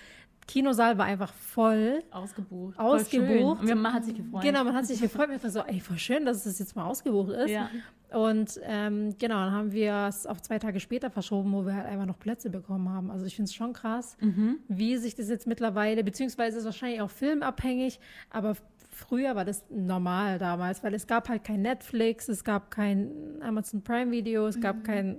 [0.47, 2.03] Kinosaal war einfach voll.
[2.11, 2.79] Ausgebucht.
[2.79, 3.61] Ausgebucht.
[3.61, 4.41] Und wir- man hat sich gefreut.
[4.43, 5.29] Genau, man hat sich gefreut.
[5.29, 7.51] Man dachte so, ey, voll schön, dass es jetzt mal ausgebucht ist.
[7.51, 7.69] Ja.
[8.13, 11.85] Und ähm, genau, dann haben wir es auf zwei Tage später verschoben, wo wir halt
[11.87, 13.11] einfach noch Plätze bekommen haben.
[13.11, 14.61] Also ich finde es schon krass, Mhm.
[14.69, 18.01] wie sich das jetzt mittlerweile, beziehungsweise ist es wahrscheinlich auch filmabhängig,
[18.31, 18.55] aber
[18.99, 23.83] früher war das normal damals, weil es gab halt kein Netflix, es gab kein Amazon
[23.83, 24.61] Prime Video, es Mhm.
[24.61, 25.19] gab kein,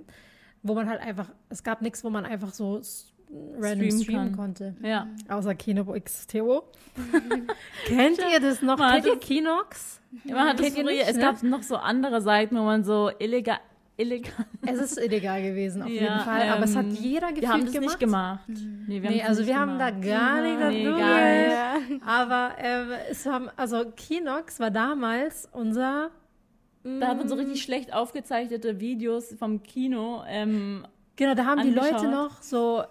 [0.62, 2.80] wo man halt einfach, es gab nichts, wo man einfach so
[3.58, 4.74] random Streamen streamen konnte.
[4.82, 5.06] Ja.
[5.28, 6.64] Außer Kino XTO.
[7.86, 8.76] Kennt ihr das noch?
[8.78, 10.00] Man Kennt ihr Kinox?
[10.24, 11.22] Man hat das früher, es ne?
[11.22, 13.58] gab noch so andere Seiten, wo man so illegal,
[14.00, 14.46] illegal.
[14.66, 16.48] Es ist illegal gewesen, auf Ja, jeden Fall.
[16.48, 17.88] aber es hat ähm, jeder gefühlt Wir haben das gemacht.
[17.88, 18.40] nicht gemacht.
[18.88, 20.06] Nee, Nee, also nicht wir haben da gemacht.
[20.08, 22.02] gar nicht dazu Nee, gar nicht.
[22.06, 26.10] Aber ähm, es haben, also Kinox war damals unser.
[26.82, 30.22] Da hat man so richtig schlecht aufgezeichnete Videos vom Kino.
[30.26, 30.86] Ähm,
[31.16, 32.10] Genau, da haben die Leute angeschaut.
[32.12, 32.82] noch so.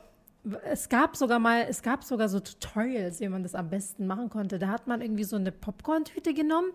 [0.72, 4.30] Es gab sogar mal, es gab sogar so Tutorials, wie man das am besten machen
[4.30, 4.60] konnte.
[4.60, 6.70] Da hat man irgendwie so eine Popcorn-Tüte genommen,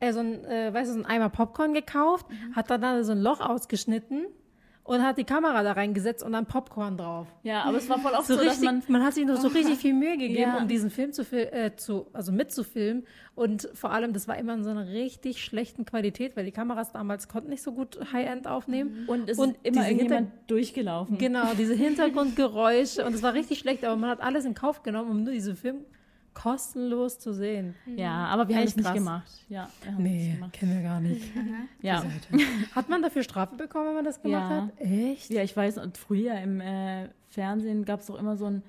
[0.00, 3.12] äh, so ein, äh, weißt du, so ein Eimer Popcorn gekauft, hat dann da so
[3.12, 4.26] ein Loch ausgeschnitten
[4.84, 7.26] und hat die Kamera da reingesetzt und dann Popcorn drauf.
[7.42, 9.36] ja, aber es war voll oft so so, dass richtig, man man, hat sich noch
[9.36, 10.56] so richtig viel Mühe gegeben, Ja.
[10.56, 13.04] um diesen Film zu, äh, zu also mitzufilmen.
[13.34, 16.90] Und vor allem, das war immer in so einer richtig schlechten Qualität, weil die Kameras
[16.90, 19.04] damals konnten nicht so gut High-End aufnehmen.
[19.08, 21.18] und es Und ist immer irgendjemand durchgelaufen.
[21.18, 23.04] Genau, diese Hintergrundgeräusche.
[23.04, 25.54] Und es war richtig schlecht, aber man hat alles in Kauf genommen, um nur diesen
[25.56, 25.84] Film
[26.40, 27.74] kostenlos zu sehen.
[27.96, 29.30] Ja, aber wir haben es nicht gemacht.
[29.48, 30.52] Ja, wir haben es nicht gemacht.
[30.52, 31.24] kennen wir gar nicht.
[31.82, 32.04] Ja.
[32.74, 34.62] Hat man dafür Strafe bekommen, wenn man das gemacht Ja.
[34.62, 34.80] hat?
[34.80, 35.30] Echt?
[35.30, 38.62] ja, ich weiß, und früher im äh, Fernsehen gab es doch immer so ein.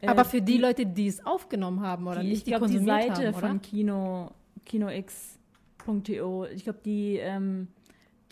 [0.00, 2.66] äh, aber für die, Leute, die es aufgenommen haben oder die, nicht, ich die glaube,
[2.68, 4.30] die konsumiert Seite haben, von Kino,
[4.64, 7.68] kinox.to, ich glaube, die, ähm,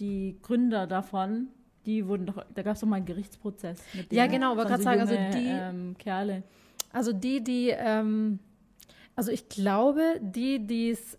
[0.00, 1.48] die Gründer davon,
[1.86, 4.34] die wurden doch, da gab es doch mal einen Gerichtsprozess mit Ja, denen.
[4.40, 6.42] genau, wollte Von gerade sagen, also die- Ähm, Kerle.
[6.92, 8.38] Also die, die, ähm,
[9.18, 11.18] also ich glaube, die, die es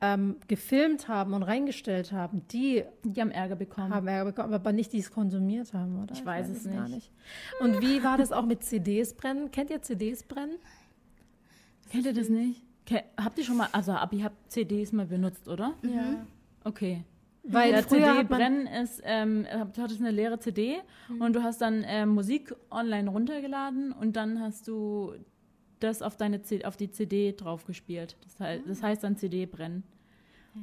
[0.00, 3.92] ähm, gefilmt haben und reingestellt haben, die Die haben Ärger bekommen.
[3.92, 6.14] haben Ärger bekommen, aber nicht die es konsumiert haben, oder?
[6.14, 6.94] Ich weiß es gar nicht.
[6.94, 7.12] nicht.
[7.60, 9.50] Und wie war das auch mit CDs brennen?
[9.50, 10.56] Kennt ihr CDs brennen?
[11.90, 12.62] Kennt ihr das nicht?
[12.86, 15.74] Ke habt ihr schon mal, also Abi, habt CDs mal benutzt, oder?
[15.82, 16.26] Ja.
[16.64, 17.02] Okay.
[17.44, 20.76] Weil ja, CD brennen ist, ähm, du hattest eine leere CD
[21.18, 25.14] und du hast dann ähm, Musik online runtergeladen und dann hast du
[25.80, 28.16] das auf deine C auf die CD draufgespielt.
[28.22, 29.84] Das, heißt, das heißt dann CD brennen.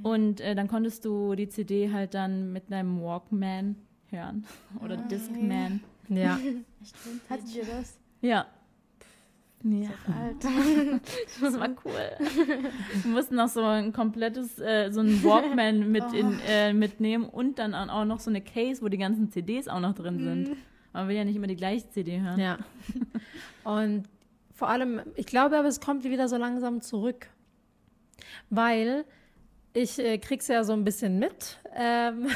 [0.04, 3.76] Und äh, dann konntest du die CD halt dann mit einem Walkman
[4.10, 4.46] hören
[4.84, 5.82] oder Discman.
[6.10, 6.40] ja,
[7.30, 7.98] Hattet ihr das?
[8.22, 8.48] Ja.
[9.64, 10.50] Ja, Alter.
[11.42, 12.62] das war cool.
[13.02, 17.58] Wir mussten noch so ein komplettes, äh, so ein Walkman mit in, äh, mitnehmen und
[17.58, 20.58] dann auch noch so eine Case, wo die ganzen CDs auch noch drin sind.
[20.94, 22.40] Man will ja nicht immer die gleiche CD hören.
[22.40, 22.60] ja.
[23.64, 24.04] Und
[24.56, 27.28] vor allem, ich glaube aber, es kommt wieder so langsam zurück.
[28.50, 29.06] Weil
[29.74, 31.60] ich äh, krieg's ja so ein bisschen mit.
[31.76, 32.28] Ähm,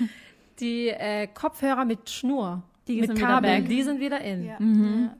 [0.60, 3.68] die äh, Kopfhörer mit Schnur Die mit sind wieder Kabel, back.
[3.68, 4.44] die sind wieder in.
[4.46, 4.56] Ja.
[4.58, 5.10] Mhm.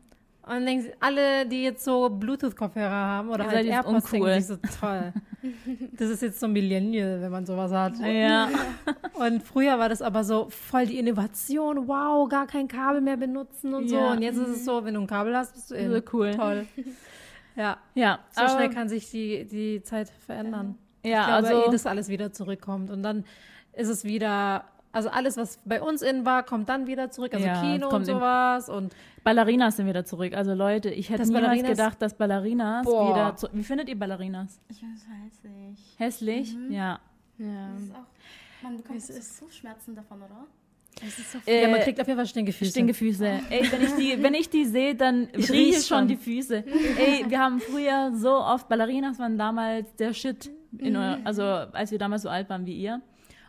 [0.47, 4.29] Und dann denken sie, alle, die jetzt so Bluetooth-Kopfhörer haben oder halt AirPods, uncool.
[4.31, 5.13] denken sich so toll.
[5.93, 7.99] das ist jetzt so Millennial, wenn man sowas hat.
[7.99, 8.49] Ja.
[9.15, 13.75] Und früher war das aber so voll die Innovation, wow, gar kein Kabel mehr benutzen
[13.75, 13.97] und so.
[13.97, 14.13] Ja.
[14.13, 15.91] Und jetzt ist es so, wenn du ein Kabel hast, bist du in.
[15.93, 16.31] So cool.
[16.33, 16.67] Toll.
[17.57, 20.77] Ja, Ja, so aber- schnell kann sich die, die Zeit verändern.
[21.05, 22.91] Ja, ich glaube, also eh, dass alles wieder zurückkommt.
[22.91, 23.25] Und dann
[23.73, 24.65] ist es wieder,
[24.97, 27.35] also alles, was bei uns in war, kommt dann wieder zurück.
[27.35, 28.69] Also Ja, Kino und sowas.
[28.69, 30.35] Und Ballerinas sind wieder zurück.
[30.35, 33.11] Also Leute, ich hätte Das niemals Ballerinas- gedacht, dass Ballerinas Boah.
[33.15, 34.61] wieder zu Wie findet ihr Ballerinas?
[34.69, 35.99] Ich weiß nicht.
[35.99, 36.57] Hässlich?
[36.71, 36.99] Ja.
[37.39, 37.71] Ja.
[37.75, 40.47] Das ist auch, man bekommt Es so ist- Fußschmerzen davon, oder?
[40.99, 42.71] So ja, man Äh, kriegt auf jeden Fall Stinkefüße.
[42.71, 43.27] Stinkefüße.
[43.51, 46.65] Ey, wenn ich die, wenn ich die sehe, dann Ich rieche schon die Füße.
[46.99, 50.51] Ey, wir haben früher so oft Ballerinas waren damals der Shit.
[50.79, 53.03] In, eu- also als wir damals so alt waren wie ihr.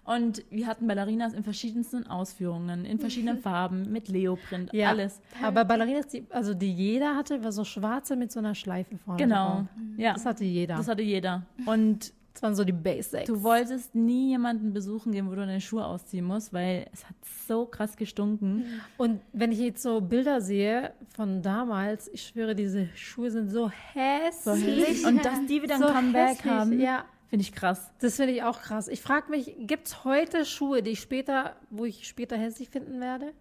[0.08, 4.90] Und wir hatten Ballerinas in verschiedensten Ausführungen, in verschiedenen Farben, mit Leoprint, Ja.
[4.90, 5.22] alles.
[5.44, 9.22] Aber Ballerinas, die, also die jeder hatte, war so schwarze mit so einer Schleife vorne
[9.22, 9.46] Genau.
[9.58, 9.66] drauf.
[9.98, 10.78] Ja, Das hatte jeder.
[10.78, 11.44] das hatte jeder.
[11.66, 13.26] Und Das waren so die Basics.
[13.26, 17.16] Du wolltest nie jemanden besuchen gehen, wo du deine Schuhe ausziehen musst, weil es hat
[17.48, 18.64] so krass gestunken.
[18.96, 23.72] Und wenn ich jetzt so Bilder sehe von damals, ich schwöre, diese Schuhe sind so
[23.72, 25.04] hässlich.
[25.06, 26.46] Und dass die wieder ein so Comeback hässlich.
[26.54, 27.92] haben, Ja, finde ich krass.
[28.00, 28.88] das finde ich auch krass.
[28.88, 33.00] Ich frage mich, gibt es heute Schuhe, die ich später, wo ich später hässlich finden
[33.00, 33.34] werde?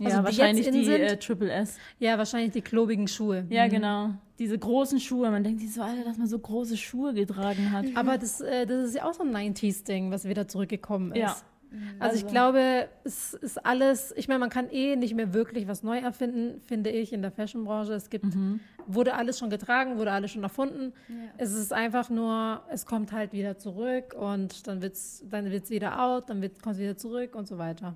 [0.00, 1.00] Also ja, die wahrscheinlich die sind?
[1.00, 1.78] äh, Triple S.
[1.98, 3.46] Ja, wahrscheinlich die klobigen Schuhe.
[3.50, 4.10] Ja, genau.
[4.38, 5.30] Diese großen Schuhe.
[5.30, 7.86] Man denkt sich so, Alter, dass man so große Schuhe getragen hat.
[7.94, 11.18] Aber das, äh, das ist ja auch so ein 90s-Ding, was wieder zurückgekommen ist.
[11.18, 11.36] Ja.
[11.98, 15.66] Also, ich Also- glaube, es ist alles, ich meine, man kann eh nicht mehr wirklich
[15.68, 17.92] was neu erfinden, finde ich, in der Fashionbranche.
[17.94, 18.60] Es gibt, Mhm.
[18.86, 20.92] wurde alles schon getragen, wurde alles schon erfunden.
[21.08, 21.14] Ja.
[21.38, 25.70] Es ist einfach nur, es kommt halt wieder zurück und dann wird es dann wird's
[25.70, 27.94] wieder out, dann wird, kommt es wieder zurück und so weiter.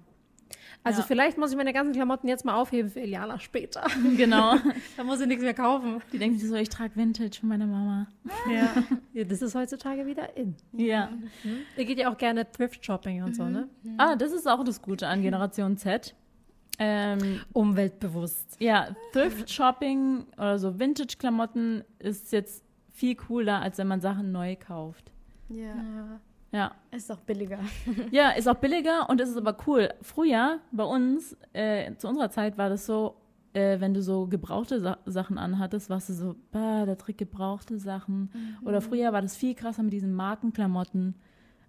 [0.84, 1.06] Also Ja.
[1.06, 3.84] vielleicht muss ich meine ganzen Klamotten jetzt mal aufheben für Eliana später.
[4.16, 4.54] genau.
[4.96, 6.00] da muss ich nichts mehr kaufen.
[6.12, 8.06] Die denken sich so, ich trage Vintage von meiner Mama.
[8.52, 8.68] Ja.
[9.12, 9.24] ja.
[9.24, 10.54] Das ist heutzutage wieder in.
[10.72, 11.10] Ja.
[11.76, 13.68] Ihr geht ja auch gerne Thrift-Shopping und so, ne?
[13.98, 16.14] Ah, das ist auch das Gute an Generation Z.
[16.78, 18.56] Ähm, Umweltbewusst.
[18.60, 24.56] ja, Thrift Shopping oder so Vintage-Klamotten ist jetzt viel cooler, als wenn man Sachen neu
[24.56, 25.10] kauft.
[25.48, 25.68] Ja.
[25.74, 26.20] Ja.
[26.90, 27.58] Ist doch billiger.
[28.10, 29.90] Ja, ist auch billiger und es ist aber cool.
[30.02, 33.16] Früher, bei uns, äh, zu unserer Zeit war das so,
[33.52, 37.78] äh, wenn du so gebrauchte Sa Sachen anhattest, warst du so, bah, der Trick gebrauchte
[37.78, 38.30] Sachen.
[38.64, 41.14] Oder früher war das viel krasser mit diesen Markenklamotten.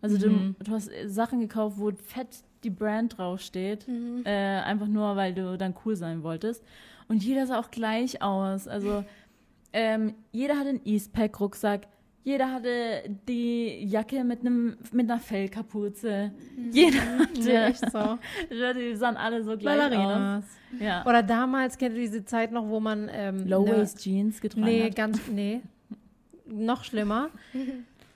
[0.02, 3.88] Also du, du hast äh, Sachen gekauft, wo fett die Brand draufsteht,
[4.26, 6.64] äh, einfach nur, weil du dann cool sein wolltest.
[7.08, 8.68] Und jeder sah auch gleich aus.
[8.68, 9.04] Also
[9.74, 11.88] ähm, jeder hatte einen Eastpack-Rucksack.
[12.28, 16.34] Jeder hatte die Jacke mit einem mit einer Fellkapuze.
[16.74, 18.20] Jeder hatte, Ja, echt so.
[18.76, 20.44] die sahen alle so gleich Ballerinas.
[20.44, 20.82] aus.
[20.82, 21.06] Ja.
[21.06, 24.96] Oder damals, kennt ihr diese Zeit noch, wo man ähm, Low-Waist Jeans getragen Nee, hat.
[24.98, 25.62] ganz, nee.
[26.50, 27.30] Noch schlimmer.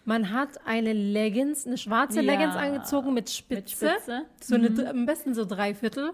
[0.04, 2.34] Man hat eine Leggings, eine schwarze Ja.
[2.34, 3.88] Leggings angezogen mit Mit Spitze.
[3.92, 4.22] Spitze.
[4.42, 6.12] So eine, am besten so Dreiviertel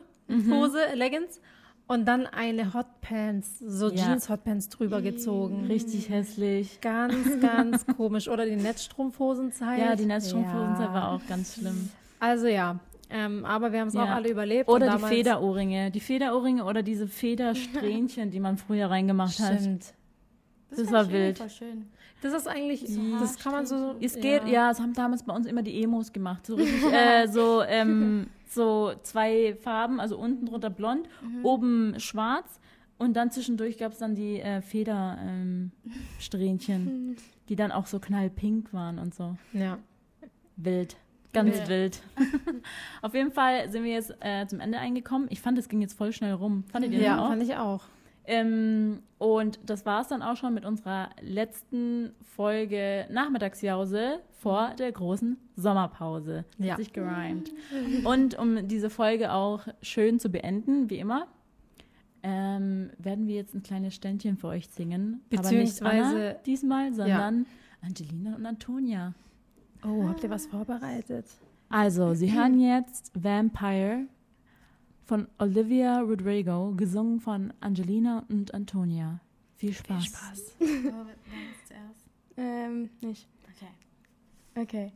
[0.51, 1.39] Hose, Leggings.
[1.87, 3.95] Und dann eine Hotpants, so Ja.
[4.05, 5.65] Jeans-Hotpants drüber gezogen.
[5.67, 6.81] Richtig hässlich.
[6.81, 8.27] Ganz, ganz komisch.
[8.27, 9.79] Oder die Netzstrumpfhosenzeit.
[9.79, 10.93] Ja, die Netzstrumpfhosenzeit Ja.
[10.93, 11.89] war auch ganz schlimm.
[12.19, 12.79] Also ja,
[13.09, 14.03] ähm, aber wir haben es Ja.
[14.03, 14.67] auch alle überlebt.
[14.69, 15.91] Oder die Federohrringe.
[15.91, 19.61] Die Federohrringe oder diese Federsträhnchen, die man früher reingemacht hat.
[19.61, 19.93] Stimmt.
[20.69, 21.37] Das fand war ich wild.
[21.37, 21.85] Voll schön.
[22.21, 22.83] Das ist eigentlich,
[23.19, 23.95] das kann man so.
[24.01, 24.71] Es geht, ja.
[24.71, 26.45] es haben damals bei uns immer die Emos gemacht.
[26.47, 31.07] So richtig, äh, so, ähm, so zwei Farben, also unten drunter blond,
[31.43, 32.59] oben schwarz
[32.97, 35.71] und dann zwischendurch gab es dann die äh, Federsträhnchen,
[36.87, 37.15] ähm,
[37.49, 39.35] die dann auch so knallpink waren und so.
[39.53, 39.77] Ja.
[40.55, 40.97] Wild.
[41.33, 41.67] Ganz Ja.
[41.67, 42.01] wild.
[43.01, 45.27] Auf jeden Fall sind wir jetzt äh, zum Ende eingekommen.
[45.29, 46.63] Ich fand, es ging jetzt voll schnell rum.
[46.71, 47.29] Fandet ihr Ja, das auch?
[47.29, 47.83] fand ich auch.
[48.27, 54.91] Ähm, und das war es dann auch schon mit unserer letzten Folge Nachmittagsjause vor der
[54.91, 56.45] großen Sommerpause.
[56.57, 56.73] Ja.
[56.73, 57.51] Hat sich gerimt.
[58.03, 61.27] Und um diese Folge auch schön zu beenden, wie immer,
[62.21, 65.21] ähm, werden wir jetzt ein kleines Ständchen für euch singen.
[65.31, 67.45] Aber nicht Anna Beziehungsweise- diesmal, sondern
[67.81, 69.13] Angelina und Antonia.
[69.85, 71.25] Oh, habt ihr was vorbereitet?
[71.69, 74.05] Also, Sie hören jetzt Vampire
[75.07, 79.21] von Olivia Rodrigo, gesungen von Angelina und Antonia.
[79.55, 80.03] Viel Spaß.
[80.03, 80.55] Viel Spaß.
[80.59, 82.05] Aber wer ist zuerst?
[82.35, 83.27] Ähm, nicht.
[83.55, 84.61] Okay.
[84.61, 84.91] Okay.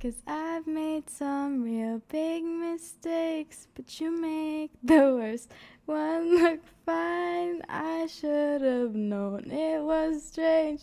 [0.00, 5.50] Cause I've made some real big mistakes, but you make the worst
[5.84, 7.60] one look fine.
[7.68, 10.82] I should have known it was strange.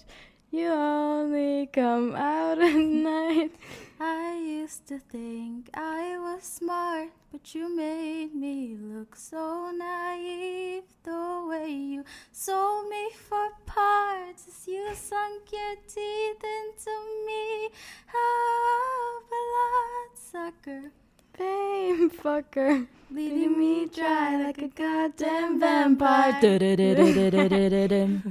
[0.51, 2.75] You only come out at
[3.11, 3.51] night.
[3.99, 10.83] I used to think I was smart, but you made me look so naive.
[11.03, 16.95] The way you sold me for parts as you sunk your teeth into
[17.25, 17.69] me.
[18.13, 20.91] Oh, bloodsucker,
[21.33, 22.87] Fame fucker.
[23.11, 26.31] leaving me dry like a goddamn vampire.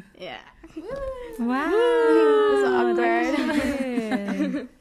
[0.19, 0.39] Yeah.
[1.39, 2.61] Wow.
[2.61, 4.69] So awkward.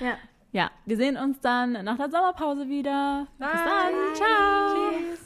[0.00, 0.16] Ja.
[0.52, 3.26] Ja, wir sehen uns dann nach der Sommerpause wieder.
[3.38, 3.92] Bis dann.
[3.92, 4.14] Bye.
[4.14, 4.74] Ciao.
[4.74, 5.20] Tschüss.